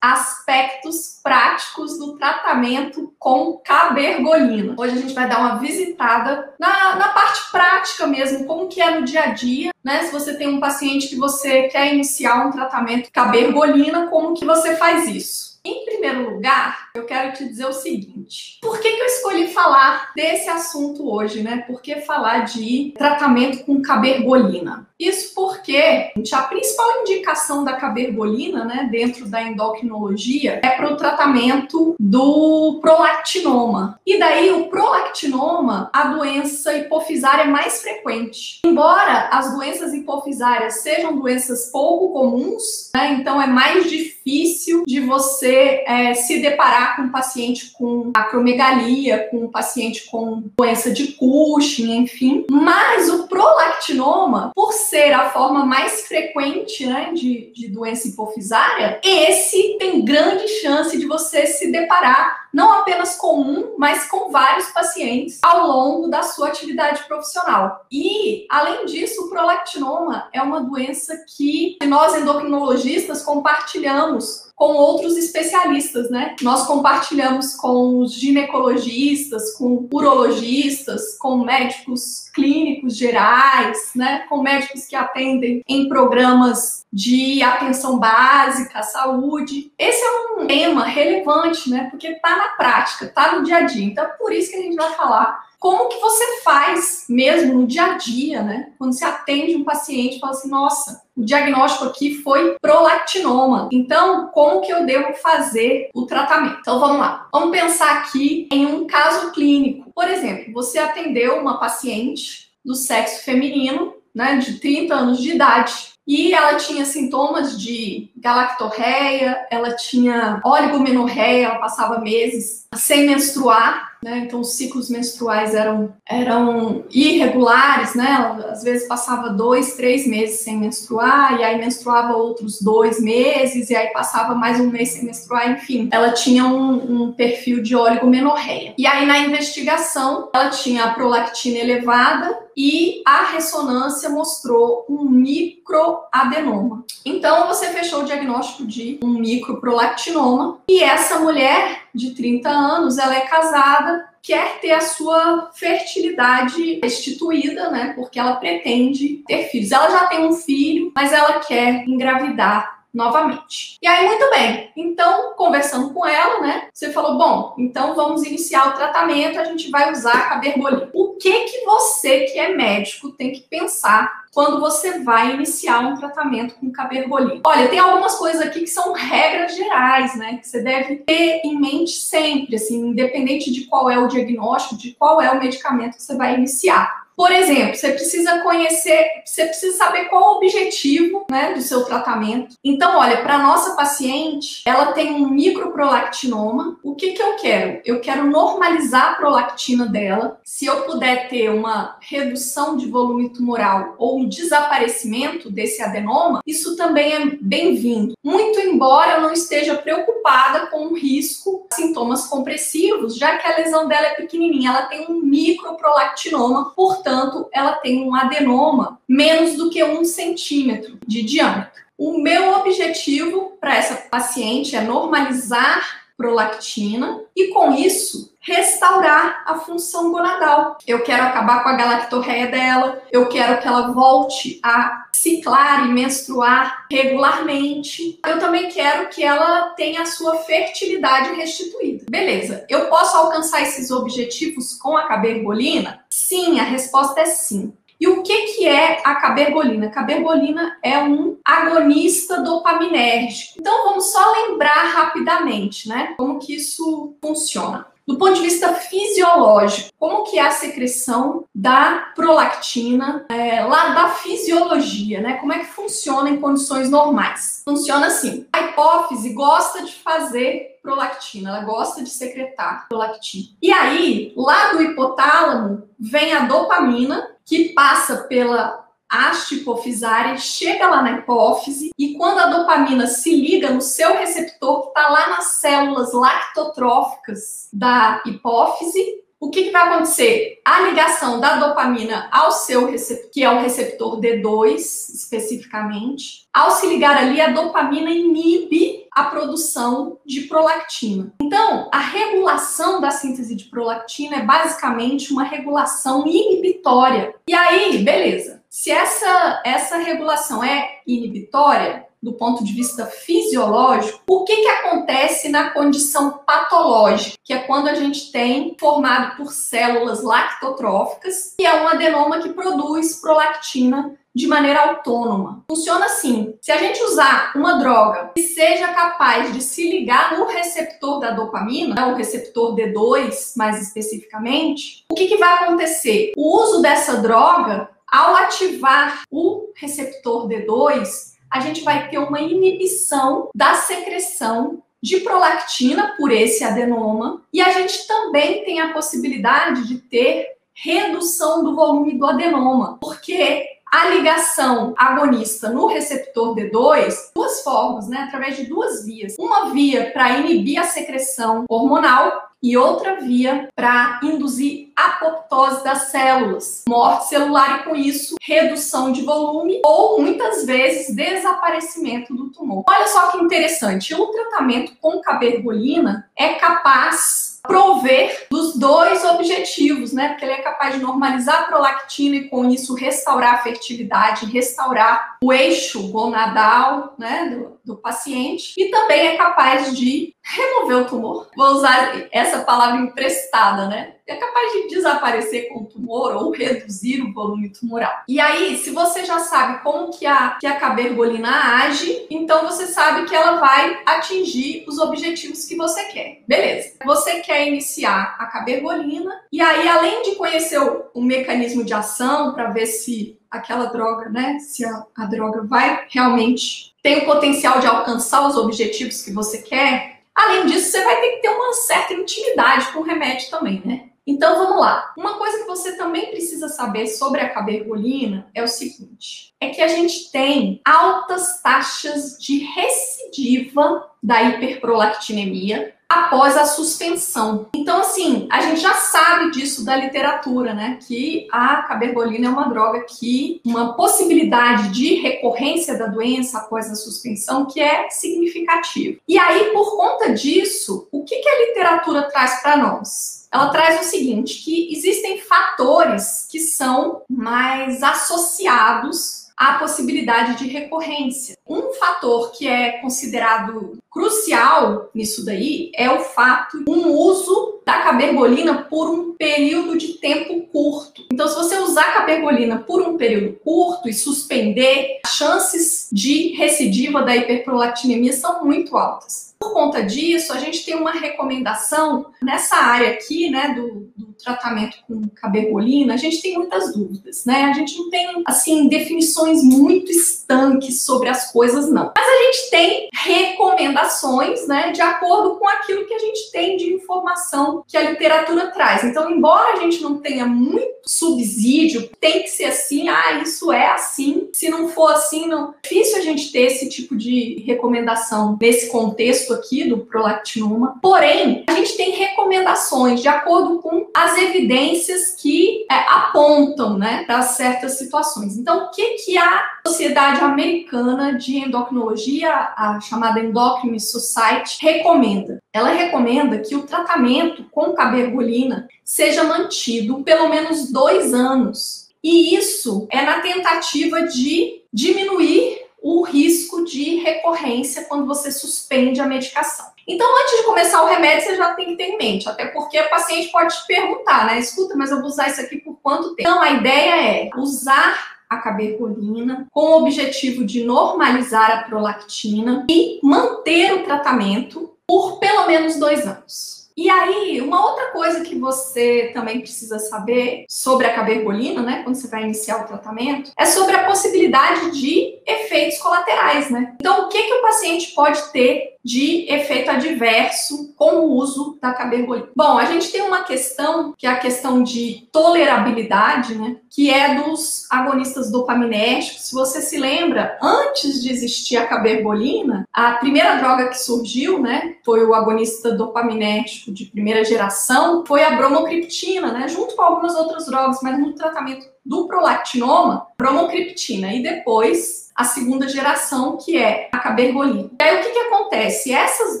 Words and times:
aspectos 0.00 1.20
práticos 1.22 1.98
do 1.98 2.16
tratamento 2.16 3.14
com 3.18 3.60
cabergolina. 3.64 4.74
Hoje 4.78 4.98
a 4.98 5.00
gente 5.00 5.14
vai 5.14 5.28
dar 5.28 5.40
uma 5.40 5.58
visitada 5.58 6.54
na, 6.58 6.96
na 6.96 7.08
parte 7.08 7.50
prática 7.50 8.06
mesmo, 8.06 8.46
como 8.46 8.68
que 8.68 8.80
é 8.80 8.98
no 8.98 9.04
dia 9.04 9.24
a 9.24 9.26
dia, 9.32 9.70
né? 9.82 10.04
Se 10.04 10.12
você 10.12 10.36
tem 10.36 10.48
um 10.48 10.60
paciente 10.60 11.08
que 11.08 11.16
você 11.16 11.64
quer 11.64 11.92
iniciar 11.92 12.46
um 12.46 12.50
tratamento 12.50 13.10
cabergolina, 13.12 14.06
como 14.06 14.34
que 14.34 14.44
você 14.44 14.76
faz 14.76 15.08
isso? 15.08 15.58
Em 15.64 15.84
primeiro 15.84 16.30
lugar, 16.30 16.87
eu 16.98 17.06
quero 17.06 17.32
te 17.32 17.44
dizer 17.44 17.66
o 17.66 17.72
seguinte: 17.72 18.58
por 18.60 18.80
que, 18.80 18.90
que 18.90 19.00
eu 19.00 19.06
escolhi 19.06 19.48
falar 19.48 20.12
desse 20.14 20.48
assunto 20.48 21.10
hoje, 21.10 21.42
né? 21.42 21.64
Por 21.66 21.80
que 21.80 22.00
falar 22.00 22.40
de 22.40 22.92
tratamento 22.96 23.64
com 23.64 23.80
cabergolina? 23.82 24.88
Isso 24.98 25.32
porque 25.32 26.10
a 26.32 26.42
principal 26.42 27.02
indicação 27.02 27.62
da 27.62 27.74
cabergolina, 27.74 28.64
né, 28.64 28.88
dentro 28.90 29.28
da 29.28 29.40
endocrinologia, 29.40 30.60
é 30.62 30.70
para 30.70 30.92
o 30.92 30.96
tratamento 30.96 31.94
do 32.00 32.80
prolactinoma. 32.82 34.00
E 34.04 34.18
daí 34.18 34.50
o 34.50 34.68
prolactinoma, 34.68 35.88
a 35.92 36.08
doença 36.08 36.76
hipofisária 36.76 37.44
mais 37.44 37.80
frequente. 37.80 38.60
Embora 38.66 39.28
as 39.30 39.54
doenças 39.54 39.94
hipofisárias 39.94 40.80
sejam 40.80 41.16
doenças 41.16 41.70
pouco 41.70 42.12
comuns, 42.12 42.90
né, 42.92 43.18
então 43.20 43.40
é 43.40 43.46
mais 43.46 43.88
difícil 43.88 44.82
de 44.84 44.98
você 44.98 45.84
é, 45.86 46.14
se 46.14 46.42
deparar 46.42 46.87
com 46.96 47.02
um 47.02 47.10
paciente 47.10 47.72
com 47.72 48.10
acromegalia, 48.14 49.28
com 49.30 49.44
um 49.44 49.50
paciente 49.50 50.06
com 50.06 50.44
doença 50.56 50.90
de 50.90 51.08
Cushing, 51.12 51.96
enfim. 51.96 52.46
Mas 52.50 53.08
o 53.08 53.26
prolactinoma, 53.28 54.52
por 54.54 54.72
ser 54.72 55.12
a 55.12 55.30
forma 55.30 55.64
mais 55.64 56.06
frequente 56.06 56.86
né, 56.86 57.12
de, 57.12 57.52
de 57.54 57.68
doença 57.68 58.08
hipofisária, 58.08 59.00
esse 59.02 59.76
tem 59.78 60.04
grande 60.04 60.46
chance 60.60 60.96
de 60.98 61.06
você 61.06 61.46
se 61.46 61.70
deparar 61.70 62.48
não 62.52 62.72
apenas 62.72 63.16
com 63.16 63.40
um, 63.40 63.74
mas 63.78 64.08
com 64.08 64.30
vários 64.30 64.68
pacientes 64.70 65.38
ao 65.42 65.66
longo 65.66 66.08
da 66.08 66.22
sua 66.22 66.48
atividade 66.48 67.04
profissional. 67.04 67.86
E, 67.90 68.46
além 68.50 68.86
disso, 68.86 69.22
o 69.22 69.30
prolactinoma 69.30 70.28
é 70.32 70.40
uma 70.42 70.60
doença 70.60 71.24
que 71.36 71.76
nós 71.86 72.14
endocrinologistas 72.16 73.22
compartilhamos 73.22 74.47
com 74.58 74.74
outros 74.74 75.16
especialistas, 75.16 76.10
né? 76.10 76.34
Nós 76.42 76.66
compartilhamos 76.66 77.54
com 77.54 78.00
os 78.00 78.12
ginecologistas, 78.12 79.54
com 79.54 79.88
urologistas, 79.92 81.16
com 81.16 81.44
médicos 81.44 82.28
clínicos 82.34 82.96
gerais, 82.96 83.92
né? 83.94 84.24
Com 84.28 84.42
médicos 84.42 84.84
que 84.86 84.96
atendem 84.96 85.62
em 85.68 85.88
programas 85.88 86.84
de 86.92 87.40
atenção 87.40 88.00
básica, 88.00 88.82
saúde. 88.82 89.72
Esse 89.78 90.02
é 90.02 90.42
um 90.42 90.46
tema 90.48 90.84
relevante, 90.84 91.70
né? 91.70 91.86
Porque 91.88 92.08
está 92.08 92.36
na 92.36 92.48
prática, 92.48 93.04
está 93.04 93.36
no 93.36 93.44
dia 93.44 93.58
a 93.58 93.62
dia. 93.62 93.84
Então, 93.84 94.04
é 94.04 94.08
por 94.08 94.32
isso 94.32 94.50
que 94.50 94.56
a 94.56 94.62
gente 94.62 94.74
vai 94.74 94.92
falar 94.94 95.47
como 95.58 95.88
que 95.88 95.98
você 96.00 96.40
faz 96.42 97.04
mesmo 97.08 97.54
no 97.54 97.66
dia 97.66 97.84
a 97.84 97.96
dia, 97.96 98.42
né? 98.42 98.72
Quando 98.78 98.92
você 98.92 99.04
atende 99.04 99.56
um 99.56 99.64
paciente 99.64 100.16
e 100.16 100.20
fala 100.20 100.32
assim, 100.32 100.48
nossa, 100.48 101.02
o 101.16 101.24
diagnóstico 101.24 101.84
aqui 101.84 102.22
foi 102.22 102.56
prolactinoma. 102.60 103.68
Então, 103.72 104.28
como 104.28 104.60
que 104.60 104.72
eu 104.72 104.86
devo 104.86 105.14
fazer 105.14 105.90
o 105.92 106.06
tratamento? 106.06 106.58
Então, 106.60 106.78
vamos 106.78 106.98
lá. 106.98 107.28
Vamos 107.32 107.50
pensar 107.50 107.98
aqui 107.98 108.48
em 108.52 108.66
um 108.66 108.86
caso 108.86 109.32
clínico. 109.32 109.90
Por 109.92 110.08
exemplo, 110.08 110.52
você 110.52 110.78
atendeu 110.78 111.40
uma 111.40 111.58
paciente 111.58 112.50
do 112.64 112.74
sexo 112.74 113.24
feminino, 113.24 113.94
né, 114.14 114.36
de 114.36 114.60
30 114.60 114.94
anos 114.94 115.18
de 115.18 115.32
idade, 115.32 115.92
e 116.06 116.32
ela 116.32 116.54
tinha 116.54 116.86
sintomas 116.86 117.60
de 117.60 118.10
galactorreia, 118.16 119.46
ela 119.50 119.76
tinha 119.76 120.40
oligomenorreia, 120.42 121.48
ela 121.48 121.58
passava 121.58 122.00
meses 122.00 122.66
sem 122.74 123.06
menstruar, 123.06 123.87
né? 124.02 124.18
Então 124.18 124.40
os 124.40 124.52
ciclos 124.52 124.88
menstruais 124.88 125.54
eram, 125.54 125.92
eram 126.08 126.84
irregulares, 126.90 127.94
né? 127.94 128.36
Às 128.50 128.62
vezes 128.62 128.86
passava 128.86 129.30
dois, 129.30 129.74
três 129.74 130.06
meses 130.06 130.40
sem 130.40 130.56
menstruar, 130.56 131.38
e 131.38 131.44
aí 131.44 131.58
menstruava 131.58 132.16
outros 132.16 132.60
dois 132.60 133.00
meses, 133.00 133.70
e 133.70 133.76
aí 133.76 133.88
passava 133.88 134.34
mais 134.34 134.60
um 134.60 134.70
mês 134.70 134.90
sem 134.90 135.04
menstruar, 135.04 135.50
enfim. 135.50 135.88
Ela 135.90 136.12
tinha 136.12 136.44
um, 136.44 137.04
um 137.08 137.12
perfil 137.12 137.62
de 137.62 137.74
oligomenorreia. 137.74 138.74
E 138.78 138.86
aí 138.86 139.06
na 139.06 139.18
investigação, 139.18 140.28
ela 140.32 140.50
tinha 140.50 140.84
a 140.84 140.94
prolactina 140.94 141.58
elevada 141.58 142.47
e 142.58 143.02
a 143.06 143.22
ressonância 143.22 144.10
mostrou 144.10 144.84
um 144.88 145.04
microadenoma. 145.04 146.84
Então 147.04 147.46
você 147.46 147.68
fechou 147.68 148.00
o 148.00 148.04
diagnóstico 148.04 148.66
de 148.66 148.98
um 149.00 149.10
microprolactinoma 149.10 150.58
e 150.68 150.82
essa 150.82 151.20
mulher 151.20 151.82
de 151.94 152.16
30 152.16 152.48
anos, 152.50 152.98
ela 152.98 153.14
é 153.14 153.20
casada, 153.20 154.08
quer 154.20 154.58
ter 154.60 154.72
a 154.72 154.80
sua 154.80 155.50
fertilidade 155.54 156.80
restituída, 156.82 157.70
né? 157.70 157.92
Porque 157.94 158.18
ela 158.18 158.34
pretende 158.34 159.22
ter 159.28 159.44
filhos. 159.50 159.70
Ela 159.70 159.90
já 159.90 160.06
tem 160.06 160.26
um 160.26 160.32
filho, 160.32 160.90
mas 160.96 161.12
ela 161.12 161.38
quer 161.38 161.84
engravidar 161.86 162.77
novamente. 162.92 163.76
E 163.82 163.86
aí, 163.86 164.06
muito 164.06 164.30
bem. 164.30 164.70
Então, 164.76 165.34
conversando 165.36 165.92
com 165.92 166.06
ela, 166.06 166.40
né? 166.40 166.68
Você 166.72 166.92
falou, 166.92 167.18
bom, 167.18 167.54
então 167.58 167.94
vamos 167.94 168.24
iniciar 168.24 168.68
o 168.68 168.72
tratamento, 168.72 169.38
a 169.38 169.44
gente 169.44 169.70
vai 169.70 169.92
usar 169.92 170.14
a 170.14 170.28
cabergolina. 170.30 170.88
O 170.92 171.14
que 171.16 171.44
que 171.44 171.64
você, 171.64 172.20
que 172.20 172.38
é 172.38 172.54
médico, 172.54 173.10
tem 173.10 173.32
que 173.32 173.42
pensar 173.42 174.26
quando 174.32 174.60
você 174.60 175.00
vai 175.00 175.34
iniciar 175.34 175.80
um 175.80 175.96
tratamento 175.96 176.54
com 176.56 176.70
cabergolina? 176.70 177.40
Olha, 177.44 177.68
tem 177.68 177.78
algumas 177.78 178.14
coisas 178.16 178.40
aqui 178.40 178.60
que 178.60 178.66
são 178.66 178.92
regras 178.92 179.54
gerais, 179.54 180.16
né? 180.16 180.38
Que 180.38 180.48
você 180.48 180.62
deve 180.62 180.96
ter 180.96 181.40
em 181.44 181.58
mente 181.58 181.92
sempre, 181.92 182.56
assim, 182.56 182.88
independente 182.88 183.52
de 183.52 183.64
qual 183.64 183.90
é 183.90 183.98
o 183.98 184.08
diagnóstico, 184.08 184.76
de 184.76 184.92
qual 184.92 185.20
é 185.20 185.30
o 185.30 185.38
medicamento 185.38 185.96
que 185.96 186.02
você 186.02 186.16
vai 186.16 186.34
iniciar. 186.34 186.97
Por 187.18 187.32
exemplo, 187.32 187.74
você 187.74 187.90
precisa 187.90 188.38
conhecer, 188.42 189.04
você 189.24 189.46
precisa 189.46 189.76
saber 189.76 190.04
qual 190.04 190.22
o 190.22 190.36
objetivo 190.36 191.26
né, 191.28 191.52
do 191.52 191.60
seu 191.60 191.84
tratamento. 191.84 192.54
Então, 192.62 192.96
olha, 192.96 193.22
para 193.22 193.38
nossa 193.38 193.74
paciente, 193.74 194.62
ela 194.64 194.92
tem 194.92 195.10
um 195.12 195.28
microprolactinoma. 195.28 196.78
O 196.80 196.94
que, 196.94 197.14
que 197.14 197.20
eu 197.20 197.34
quero? 197.34 197.80
Eu 197.84 198.00
quero 198.00 198.24
normalizar 198.24 199.10
a 199.10 199.14
prolactina 199.14 199.86
dela. 199.86 200.38
Se 200.44 200.66
eu 200.66 200.82
puder 200.82 201.28
ter 201.28 201.50
uma 201.50 201.96
redução 202.00 202.76
de 202.76 202.88
volume 202.88 203.30
tumoral 203.30 203.96
ou 203.98 204.20
um 204.20 204.28
desaparecimento 204.28 205.50
desse 205.50 205.82
adenoma, 205.82 206.40
isso 206.46 206.76
também 206.76 207.14
é 207.14 207.26
bem-vindo. 207.40 208.14
Muito 208.22 208.60
embora 208.60 209.16
eu 209.16 209.22
não 209.22 209.32
esteja 209.32 209.74
preocupada 209.74 210.68
com 210.68 210.86
o 210.86 210.94
risco 210.94 211.66
sintomas 211.74 212.28
compressivos, 212.28 213.16
já 213.16 213.38
que 213.38 213.46
a 213.48 213.56
lesão 213.56 213.88
dela 213.88 214.06
é 214.06 214.14
pequenininha, 214.14 214.70
ela 214.70 214.82
tem 214.82 215.06
um 215.08 215.20
microprolactinoma, 215.20 216.70
portanto, 216.76 217.07
portanto, 217.08 217.48
ela 217.52 217.72
tem 217.72 218.04
um 218.04 218.14
adenoma 218.14 219.00
menos 219.08 219.56
do 219.56 219.70
que 219.70 219.82
um 219.82 220.04
centímetro 220.04 220.98
de 221.06 221.22
diâmetro. 221.22 221.82
O 221.96 222.18
meu 222.18 222.52
objetivo 222.54 223.56
para 223.60 223.76
essa 223.76 223.96
paciente 223.96 224.76
é 224.76 224.80
normalizar 224.80 226.06
prolactina 226.18 227.22
e, 227.34 227.46
com 227.48 227.72
isso, 227.72 228.36
restaurar 228.40 229.44
a 229.46 229.54
função 229.60 230.10
gonadal. 230.10 230.76
Eu 230.84 231.04
quero 231.04 231.22
acabar 231.22 231.62
com 231.62 231.68
a 231.68 231.76
galactorreia 231.76 232.48
dela, 232.48 233.00
eu 233.12 233.28
quero 233.28 233.62
que 233.62 233.68
ela 233.68 233.92
volte 233.92 234.58
a 234.64 235.06
ciclar 235.12 235.86
e 235.86 235.92
menstruar 235.92 236.86
regularmente. 236.90 238.18
Eu 238.26 238.40
também 238.40 238.68
quero 238.68 239.08
que 239.10 239.22
ela 239.22 239.70
tenha 239.70 240.02
a 240.02 240.06
sua 240.06 240.36
fertilidade 240.38 241.34
restituída. 241.34 242.04
Beleza, 242.10 242.66
eu 242.68 242.88
posso 242.88 243.16
alcançar 243.16 243.62
esses 243.62 243.90
objetivos 243.90 244.74
com 244.74 244.96
a 244.96 245.06
cabergolina? 245.06 246.04
Sim, 246.10 246.58
a 246.58 246.64
resposta 246.64 247.20
é 247.20 247.26
sim. 247.26 247.72
E 248.00 248.06
o 248.06 248.22
que, 248.22 248.54
que 248.54 248.66
é 248.66 249.00
a 249.04 249.16
cabergolina? 249.16 249.86
A 249.86 249.90
cabergolina 249.90 250.78
é 250.82 250.98
um 250.98 251.36
agonista 251.44 252.40
dopaminérgico. 252.40 253.54
Então 253.58 253.88
vamos 253.88 254.12
só 254.12 254.32
lembrar 254.32 254.84
rapidamente, 254.84 255.88
né? 255.88 256.14
Como 256.16 256.38
que 256.38 256.54
isso 256.54 257.16
funciona. 257.20 257.86
Do 258.08 258.16
ponto 258.16 258.36
de 258.36 258.40
vista 258.40 258.72
fisiológico, 258.72 259.90
como 259.98 260.24
que 260.24 260.38
é 260.38 260.46
a 260.46 260.50
secreção 260.50 261.44
da 261.54 262.10
prolactina 262.16 263.26
é, 263.28 263.62
lá 263.62 263.90
da 263.90 264.08
fisiologia, 264.08 265.20
né? 265.20 265.34
Como 265.34 265.52
é 265.52 265.58
que 265.58 265.66
funciona 265.66 266.30
em 266.30 266.40
condições 266.40 266.88
normais? 266.88 267.60
Funciona 267.66 268.06
assim: 268.06 268.46
a 268.50 268.62
hipófise 268.62 269.34
gosta 269.34 269.84
de 269.84 269.92
fazer 269.92 270.78
prolactina, 270.82 271.50
ela 271.50 271.64
gosta 271.64 272.02
de 272.02 272.08
secretar 272.08 272.88
prolactina. 272.88 273.48
E 273.60 273.70
aí, 273.70 274.32
lá 274.34 274.72
do 274.72 274.82
hipotálamo, 274.82 275.86
vem 276.00 276.32
a 276.32 276.46
dopamina, 276.46 277.28
que 277.44 277.74
passa 277.74 278.22
pela 278.22 278.87
haste 279.10 279.56
hipofisária, 279.56 280.36
chega 280.36 280.88
lá 280.88 281.02
na 281.02 281.12
hipófise 281.12 281.90
e 281.98 282.14
quando 282.14 282.38
a 282.38 282.46
dopamina 282.46 283.06
se 283.06 283.34
liga 283.34 283.70
no 283.70 283.80
seu 283.80 284.16
receptor 284.16 284.82
que 284.82 284.88
está 284.88 285.08
lá 285.08 285.30
nas 285.30 285.44
células 285.60 286.12
lactotróficas 286.12 287.68
da 287.72 288.22
hipófise, 288.26 289.18
o 289.40 289.50
que, 289.50 289.64
que, 289.64 289.70
vai 289.70 289.88
acontecer? 289.88 290.60
A 290.64 290.80
ligação 290.80 291.38
da 291.38 291.58
dopamina 291.58 292.28
ao 292.32 292.50
seu 292.50 292.90
receptor, 292.90 293.30
que 293.30 293.44
é 293.44 293.50
o 293.50 293.60
receptor 293.60 294.20
D2 294.20 294.74
especificamente, 294.74 296.48
ao 296.52 296.72
se 296.72 296.88
ligar 296.88 297.16
ali, 297.16 297.40
a 297.40 297.52
dopamina 297.52 298.10
inibe 298.10 299.06
a 299.12 299.24
produção 299.24 300.18
de 300.26 300.42
prolactina. 300.42 301.32
Então, 301.40 301.88
a 301.92 302.00
regulação 302.00 303.00
da 303.00 303.12
síntese 303.12 303.54
de 303.54 303.66
prolactina 303.66 304.38
é 304.38 304.44
basicamente 304.44 305.32
uma 305.32 305.44
regulação 305.44 306.26
inibitória. 306.26 307.32
E 307.48 307.54
aí, 307.54 307.98
beleza. 308.02 308.57
Se 308.70 308.90
essa, 308.90 309.62
essa 309.64 309.96
regulação 309.96 310.62
é 310.62 311.00
inibitória, 311.06 312.06
do 312.22 312.32
ponto 312.32 312.64
de 312.64 312.72
vista 312.72 313.06
fisiológico, 313.06 314.20
o 314.28 314.44
que, 314.44 314.56
que 314.56 314.68
acontece 314.68 315.48
na 315.48 315.70
condição 315.70 316.40
patológica, 316.44 317.36
que 317.44 317.52
é 317.52 317.58
quando 317.58 317.88
a 317.88 317.94
gente 317.94 318.32
tem 318.32 318.76
formado 318.78 319.36
por 319.36 319.52
células 319.52 320.22
lactotróficas, 320.22 321.54
que 321.56 321.64
é 321.64 321.82
um 321.82 321.88
adenoma 321.88 322.40
que 322.40 322.52
produz 322.52 323.20
prolactina 323.20 324.18
de 324.34 324.46
maneira 324.46 324.80
autônoma. 324.82 325.64
Funciona 325.70 326.06
assim: 326.06 326.54
se 326.60 326.70
a 326.70 326.76
gente 326.76 327.02
usar 327.02 327.52
uma 327.56 327.78
droga 327.78 328.32
que 328.36 328.42
seja 328.42 328.88
capaz 328.88 329.52
de 329.52 329.62
se 329.62 329.88
ligar 329.90 330.38
no 330.38 330.46
receptor 330.46 331.20
da 331.20 331.30
dopamina, 331.30 331.94
né, 331.94 332.06
o 332.06 332.14
receptor 332.14 332.74
D2 332.76 333.52
mais 333.56 333.80
especificamente, 333.80 335.04
o 335.10 335.14
que, 335.14 335.26
que 335.26 335.36
vai 335.36 335.64
acontecer? 335.64 336.32
O 336.36 336.62
uso 336.62 336.82
dessa 336.82 337.16
droga, 337.16 337.90
ao 338.10 338.36
ativar 338.36 339.22
o 339.30 339.70
receptor 339.74 340.48
D2, 340.48 341.34
a 341.50 341.60
gente 341.60 341.82
vai 341.82 342.08
ter 342.08 342.18
uma 342.18 342.40
inibição 342.40 343.50
da 343.54 343.74
secreção 343.74 344.82
de 345.02 345.20
prolactina 345.20 346.14
por 346.16 346.32
esse 346.32 346.64
adenoma 346.64 347.42
e 347.52 347.60
a 347.60 347.70
gente 347.70 348.06
também 348.06 348.64
tem 348.64 348.80
a 348.80 348.92
possibilidade 348.92 349.86
de 349.86 349.98
ter 349.98 350.58
redução 350.74 351.64
do 351.64 351.74
volume 351.74 352.18
do 352.18 352.26
adenoma, 352.26 352.98
porque 353.00 353.66
a 353.90 354.08
ligação 354.08 354.94
agonista 354.96 355.70
no 355.70 355.86
receptor 355.86 356.54
D2, 356.54 357.30
duas 357.34 357.62
formas, 357.62 358.06
né, 358.06 358.24
através 358.28 358.56
de 358.56 358.64
duas 358.64 359.04
vias. 359.04 359.34
Uma 359.38 359.70
via 359.70 360.10
para 360.12 360.38
inibir 360.38 360.78
a 360.78 360.84
secreção 360.84 361.64
hormonal 361.68 362.47
e 362.62 362.76
outra 362.76 363.20
via 363.20 363.68
para 363.74 364.20
induzir 364.22 364.90
apoptose 364.96 365.84
das 365.84 366.02
células, 366.10 366.84
morte 366.88 367.28
celular 367.28 367.80
e 367.80 367.82
com 367.84 367.96
isso 367.96 368.34
redução 368.42 369.12
de 369.12 369.22
volume 369.22 369.80
ou 369.84 370.20
muitas 370.20 370.64
vezes 370.64 371.14
desaparecimento 371.14 372.34
do 372.34 372.50
tumor. 372.50 372.84
Olha 372.88 373.06
só 373.06 373.30
que 373.30 373.38
interessante, 373.38 374.14
o 374.14 374.26
tratamento 374.26 374.92
com 375.00 375.20
cabergolina 375.20 376.28
é 376.36 376.54
capaz 376.54 377.48
prover 377.62 378.46
dos 378.50 378.76
dois 378.76 379.22
objetivos, 379.24 380.12
né? 380.12 380.28
Porque 380.28 380.44
ele 380.44 380.52
é 380.52 380.62
capaz 380.62 380.94
de 380.94 381.00
normalizar 381.00 381.62
a 381.62 381.64
prolactina 381.64 382.36
e 382.36 382.48
com 382.48 382.68
isso 382.70 382.94
restaurar 382.94 383.54
a 383.56 383.58
fertilidade, 383.58 384.46
restaurar 384.46 385.36
o 385.42 385.52
eixo 385.52 386.08
gonadal, 386.08 387.14
né, 387.18 387.62
do, 387.88 387.96
paciente 387.96 388.74
e 388.76 388.90
também 388.90 389.28
é 389.28 389.36
capaz 389.36 389.96
de 389.96 390.34
remover 390.42 390.98
o 390.98 391.04
tumor. 391.04 391.50
Vou 391.56 391.66
usar 391.68 392.28
essa 392.30 392.60
palavra 392.60 393.00
emprestada, 393.00 393.86
né? 393.86 394.14
É 394.26 394.36
capaz 394.36 394.72
de 394.72 394.88
desaparecer 394.88 395.68
com 395.68 395.80
o 395.80 395.86
tumor 395.86 396.36
ou 396.36 396.50
reduzir 396.50 397.22
o 397.22 397.32
volume 397.32 397.70
tumoral. 397.70 398.12
E 398.28 398.38
aí, 398.38 398.76
se 398.76 398.90
você 398.90 399.24
já 399.24 399.38
sabe 399.38 399.82
como 399.82 400.10
que 400.10 400.26
a, 400.26 400.58
que 400.60 400.66
a 400.66 400.76
cabergolina 400.76 401.82
age, 401.82 402.26
então 402.30 402.66
você 402.66 402.86
sabe 402.86 403.26
que 403.26 403.34
ela 403.34 403.58
vai 403.58 404.02
atingir 404.04 404.84
os 404.86 404.98
objetivos 404.98 405.64
que 405.64 405.76
você 405.76 406.04
quer. 406.06 406.42
Beleza. 406.46 406.96
Você 407.04 407.40
quer 407.40 407.66
iniciar 407.66 408.36
a 408.38 408.46
cabergolina 408.46 409.40
e 409.50 409.60
aí, 409.62 409.88
além 409.88 410.22
de 410.22 410.34
conhecer 410.36 410.78
o, 410.78 411.06
o 411.14 411.22
mecanismo 411.22 411.82
de 411.82 411.94
ação 411.94 412.52
para 412.52 412.70
ver 412.70 412.86
se 412.86 413.38
aquela 413.50 413.86
droga, 413.86 414.28
né, 414.28 414.58
se 414.58 414.84
a, 414.84 415.06
a 415.16 415.24
droga 415.24 415.64
vai 415.64 416.06
realmente 416.10 416.94
tem 417.08 417.18
o 417.18 417.24
potencial 417.24 417.80
de 417.80 417.86
alcançar 417.86 418.46
os 418.46 418.56
objetivos 418.56 419.22
que 419.22 419.32
você 419.32 419.62
quer, 419.62 420.18
Além 420.38 420.66
disso, 420.66 420.92
você 420.92 421.02
vai 421.02 421.20
ter 421.20 421.30
que 421.30 421.42
ter 421.42 421.48
uma 421.48 421.72
certa 421.72 422.14
intimidade 422.14 422.92
com 422.92 423.00
o 423.00 423.02
remédio 423.02 423.50
também, 423.50 423.82
né? 423.84 424.10
Então 424.24 424.56
vamos 424.56 424.78
lá. 424.78 425.12
Uma 425.16 425.36
coisa 425.36 425.58
que 425.58 425.64
você 425.64 425.96
também 425.96 426.30
precisa 426.30 426.68
saber 426.68 427.08
sobre 427.08 427.40
a 427.40 427.48
cabergolina 427.48 428.48
é 428.54 428.62
o 428.62 428.68
seguinte: 428.68 429.52
é 429.60 429.70
que 429.70 429.82
a 429.82 429.88
gente 429.88 430.30
tem 430.30 430.80
altas 430.84 431.60
taxas 431.60 432.38
de 432.38 432.58
recidiva 432.58 434.07
da 434.22 434.42
hiperprolactinemia 434.42 435.94
após 436.08 436.56
a 436.56 436.64
suspensão. 436.64 437.68
Então, 437.74 438.00
assim, 438.00 438.48
a 438.50 438.62
gente 438.62 438.80
já 438.80 438.94
sabe 438.94 439.50
disso 439.50 439.84
da 439.84 439.94
literatura, 439.94 440.72
né? 440.72 440.98
Que 441.06 441.46
a 441.52 441.82
cabergolina 441.82 442.46
é 442.46 442.50
uma 442.50 442.68
droga 442.68 443.02
que 443.02 443.60
uma 443.64 443.92
possibilidade 443.94 444.88
de 444.88 445.16
recorrência 445.16 445.98
da 445.98 446.06
doença 446.06 446.58
após 446.58 446.90
a 446.90 446.94
suspensão 446.94 447.66
que 447.66 447.78
é 447.78 448.08
significativa. 448.08 449.18
E 449.28 449.38
aí, 449.38 449.70
por 449.72 449.96
conta 449.96 450.32
disso, 450.32 451.06
o 451.12 451.24
que, 451.24 451.36
que 451.36 451.48
a 451.48 451.66
literatura 451.66 452.22
traz 452.22 452.62
para 452.62 452.76
nós? 452.78 453.46
Ela 453.52 453.68
traz 453.68 454.00
o 454.00 454.04
seguinte, 454.04 454.62
que 454.62 454.92
existem 454.92 455.40
fatores 455.40 456.46
que 456.50 456.60
são 456.60 457.22
mais 457.28 458.02
associados 458.02 459.47
a 459.58 459.74
possibilidade 459.74 460.56
de 460.56 460.68
recorrência. 460.68 461.56
Um 461.68 461.92
fator 461.94 462.52
que 462.52 462.68
é 462.68 462.92
considerado 462.98 463.98
crucial 464.08 465.10
nisso 465.14 465.44
daí 465.44 465.90
é 465.94 466.10
o 466.10 466.20
fato 466.20 466.84
um 466.88 467.10
uso 467.10 467.80
da 467.84 468.02
cabergolina 468.02 468.84
por 468.84 469.08
um 469.08 469.32
período 469.32 469.98
de 469.98 470.14
tempo 470.14 470.62
curto. 470.72 471.24
Então, 471.32 471.48
se 471.48 471.56
você 471.56 471.78
usar 471.78 472.02
a 472.02 472.12
cabergolina 472.12 472.78
por 472.78 473.02
um 473.02 473.16
período 473.16 473.58
curto 473.64 474.08
e 474.08 474.12
suspender, 474.12 475.20
chances 475.26 475.97
de 476.12 476.54
recidiva 476.54 477.22
da 477.22 477.36
hiperprolactinemia 477.36 478.32
são 478.32 478.64
muito 478.64 478.96
altas. 478.96 479.48
Por 479.58 479.72
conta 479.72 480.02
disso, 480.02 480.52
a 480.52 480.58
gente 480.58 480.84
tem 480.84 480.94
uma 480.94 481.10
recomendação 481.10 482.26
nessa 482.40 482.76
área 482.76 483.10
aqui, 483.10 483.50
né, 483.50 483.74
do, 483.74 484.08
do 484.16 484.32
tratamento 484.34 484.96
com 485.06 485.20
cabergolina, 485.34 486.14
a 486.14 486.16
gente 486.16 486.40
tem 486.40 486.56
muitas 486.56 486.92
dúvidas, 486.92 487.44
né? 487.44 487.64
A 487.64 487.72
gente 487.72 487.98
não 487.98 488.08
tem, 488.08 488.42
assim, 488.46 488.88
definições 488.88 489.62
muito 489.64 490.12
estanques 490.12 491.02
sobre 491.02 491.28
as 491.28 491.50
coisas, 491.50 491.90
não. 491.90 492.12
Mas 492.16 492.26
a 492.26 492.42
gente 492.44 492.70
tem 492.70 493.08
recomendações, 493.12 494.66
né, 494.68 494.92
de 494.92 495.00
acordo 495.00 495.58
com 495.58 495.68
aquilo 495.68 496.06
que 496.06 496.14
a 496.14 496.18
gente 496.20 496.52
tem 496.52 496.76
de 496.76 496.94
informação 496.94 497.82
que 497.86 497.96
a 497.96 498.10
literatura 498.10 498.68
traz. 498.68 499.02
Então, 499.02 499.28
embora 499.28 499.72
a 499.76 499.80
gente 499.80 500.00
não 500.00 500.18
tenha 500.18 500.46
muito 500.46 500.98
subsídio, 501.04 502.08
tem 502.20 502.42
que 502.42 502.48
ser 502.48 502.66
assim, 502.66 503.08
ah, 503.08 503.40
isso 503.42 503.72
é 503.72 503.88
assim. 503.88 504.48
Se 504.52 504.68
não 504.68 504.88
for 504.88 505.12
assim, 505.12 505.46
não. 505.46 505.74
Difícil 505.98 506.18
a 506.18 506.22
gente 506.22 506.52
ter 506.52 506.62
esse 506.62 506.88
tipo 506.88 507.16
de 507.16 507.62
recomendação 507.66 508.56
nesse 508.60 508.88
contexto 508.88 509.52
aqui 509.52 509.84
do 509.84 509.98
prolactinoma. 509.98 510.98
Porém, 511.02 511.64
a 511.68 511.72
gente 511.72 511.96
tem 511.96 512.12
recomendações 512.12 513.20
de 513.20 513.28
acordo 513.28 513.78
com 513.80 514.08
as 514.14 514.36
evidências 514.38 515.34
que 515.36 515.86
é, 515.90 515.94
apontam, 515.94 516.98
né, 516.98 517.24
para 517.26 517.42
certas 517.42 517.98
situações. 517.98 518.56
Então, 518.56 518.86
o 518.86 518.90
que 518.90 519.14
que 519.14 519.36
a 519.36 519.64
Sociedade 519.86 520.40
Americana 520.40 521.36
de 521.36 521.58
Endocrinologia, 521.58 522.50
a 522.50 523.00
chamada 523.00 523.40
Endocrine 523.40 524.00
Society, 524.00 524.78
recomenda? 524.80 525.58
Ela 525.72 525.90
recomenda 525.90 526.58
que 526.58 526.74
o 526.74 526.82
tratamento 526.82 527.64
com 527.70 527.92
cabergolina 527.92 528.88
seja 529.04 529.44
mantido 529.44 530.22
pelo 530.22 530.48
menos 530.48 530.90
dois 530.90 531.32
anos. 531.32 532.08
E 532.22 532.54
isso 532.56 533.06
é 533.10 533.22
na 533.22 533.40
tentativa 533.40 534.22
de 534.22 534.82
diminuir 534.92 535.87
o 536.02 536.22
risco 536.22 536.84
de 536.84 537.16
recorrência 537.16 538.04
quando 538.04 538.26
você 538.26 538.50
suspende 538.50 539.20
a 539.20 539.26
medicação. 539.26 539.86
Então, 540.06 540.26
antes 540.40 540.56
de 540.56 540.64
começar 540.64 541.02
o 541.02 541.06
remédio, 541.06 541.44
você 541.44 541.56
já 541.56 541.74
tem 541.74 541.86
que 541.86 541.96
ter 541.96 542.04
em 542.04 542.18
mente, 542.18 542.48
até 542.48 542.66
porque 542.66 542.98
o 542.98 543.10
paciente 543.10 543.52
pode 543.52 543.74
te 543.74 543.86
perguntar, 543.86 544.46
né? 544.46 544.58
Escuta, 544.58 544.96
mas 544.96 545.10
eu 545.10 545.18
vou 545.18 545.26
usar 545.26 545.48
isso 545.48 545.60
aqui 545.60 545.76
por 545.76 545.98
quanto 546.02 546.34
tempo? 546.34 546.48
Então, 546.48 546.62
a 546.62 546.70
ideia 546.70 547.44
é 547.44 547.50
usar 547.56 548.38
a 548.48 548.56
cabergolina 548.56 549.66
com 549.70 549.80
o 549.80 549.98
objetivo 549.98 550.64
de 550.64 550.82
normalizar 550.82 551.70
a 551.70 551.82
prolactina 551.82 552.86
e 552.88 553.20
manter 553.22 553.92
o 553.92 554.04
tratamento 554.04 554.94
por 555.06 555.38
pelo 555.38 555.66
menos 555.66 555.96
dois 555.96 556.26
anos. 556.26 556.77
E 556.98 557.08
aí, 557.08 557.60
uma 557.60 557.88
outra 557.88 558.06
coisa 558.06 558.40
que 558.40 558.58
você 558.58 559.30
também 559.32 559.60
precisa 559.60 560.00
saber 560.00 560.64
sobre 560.68 561.06
a 561.06 561.14
cabergolina, 561.14 561.80
né, 561.80 562.02
quando 562.02 562.16
você 562.16 562.26
vai 562.26 562.42
iniciar 562.42 562.82
o 562.82 562.88
tratamento, 562.88 563.52
é 563.56 563.64
sobre 563.66 563.94
a 563.94 564.02
possibilidade 564.02 564.90
de 565.00 565.38
efeitos 565.46 565.96
colaterais, 565.98 566.70
né? 566.70 566.96
Então, 566.98 567.26
o 567.26 567.28
que 567.28 567.40
que 567.40 567.54
o 567.54 567.62
paciente 567.62 568.12
pode 568.16 568.42
ter 568.50 568.96
de 569.08 569.50
efeito 569.50 569.90
adverso 569.90 570.92
com 570.94 571.20
o 571.20 571.32
uso 571.32 571.78
da 571.80 571.94
cabergolina. 571.94 572.50
Bom, 572.54 572.76
a 572.76 572.84
gente 572.84 573.10
tem 573.10 573.22
uma 573.22 573.42
questão 573.42 574.12
que 574.18 574.26
é 574.26 574.30
a 574.30 574.38
questão 574.38 574.82
de 574.82 575.26
tolerabilidade, 575.32 576.54
né? 576.54 576.76
Que 576.90 577.08
é 577.08 577.36
dos 577.36 577.90
agonistas 577.90 578.52
dopaminérgicos. 578.52 579.46
Se 579.46 579.54
você 579.54 579.80
se 579.80 579.96
lembra, 579.96 580.58
antes 580.60 581.22
de 581.22 581.32
existir 581.32 581.78
a 581.78 581.86
cabergolina, 581.86 582.84
a 582.92 583.12
primeira 583.12 583.56
droga 583.56 583.88
que 583.88 583.98
surgiu, 583.98 584.58
né, 584.58 584.96
foi 585.02 585.24
o 585.24 585.32
agonista 585.32 585.92
dopaminérgico 585.92 586.92
de 586.92 587.06
primeira 587.06 587.42
geração, 587.44 588.26
foi 588.26 588.44
a 588.44 588.56
bromocriptina, 588.56 589.52
né, 589.52 589.68
junto 589.68 589.96
com 589.96 590.02
algumas 590.02 590.34
outras 590.34 590.66
drogas, 590.66 590.98
mas 591.02 591.18
no 591.18 591.34
tratamento 591.34 591.86
do 592.08 592.26
prolactinoma, 592.26 593.26
bromocriptina. 593.36 594.32
E 594.32 594.42
depois 594.42 595.28
a 595.36 595.44
segunda 595.44 595.86
geração, 595.88 596.56
que 596.56 596.76
é 596.76 597.08
a 597.12 597.18
cabergolina. 597.18 597.90
E 598.00 598.02
aí 598.02 598.18
o 598.18 598.24
que, 598.24 598.30
que 598.30 598.38
acontece? 598.38 599.12
Essas 599.12 599.60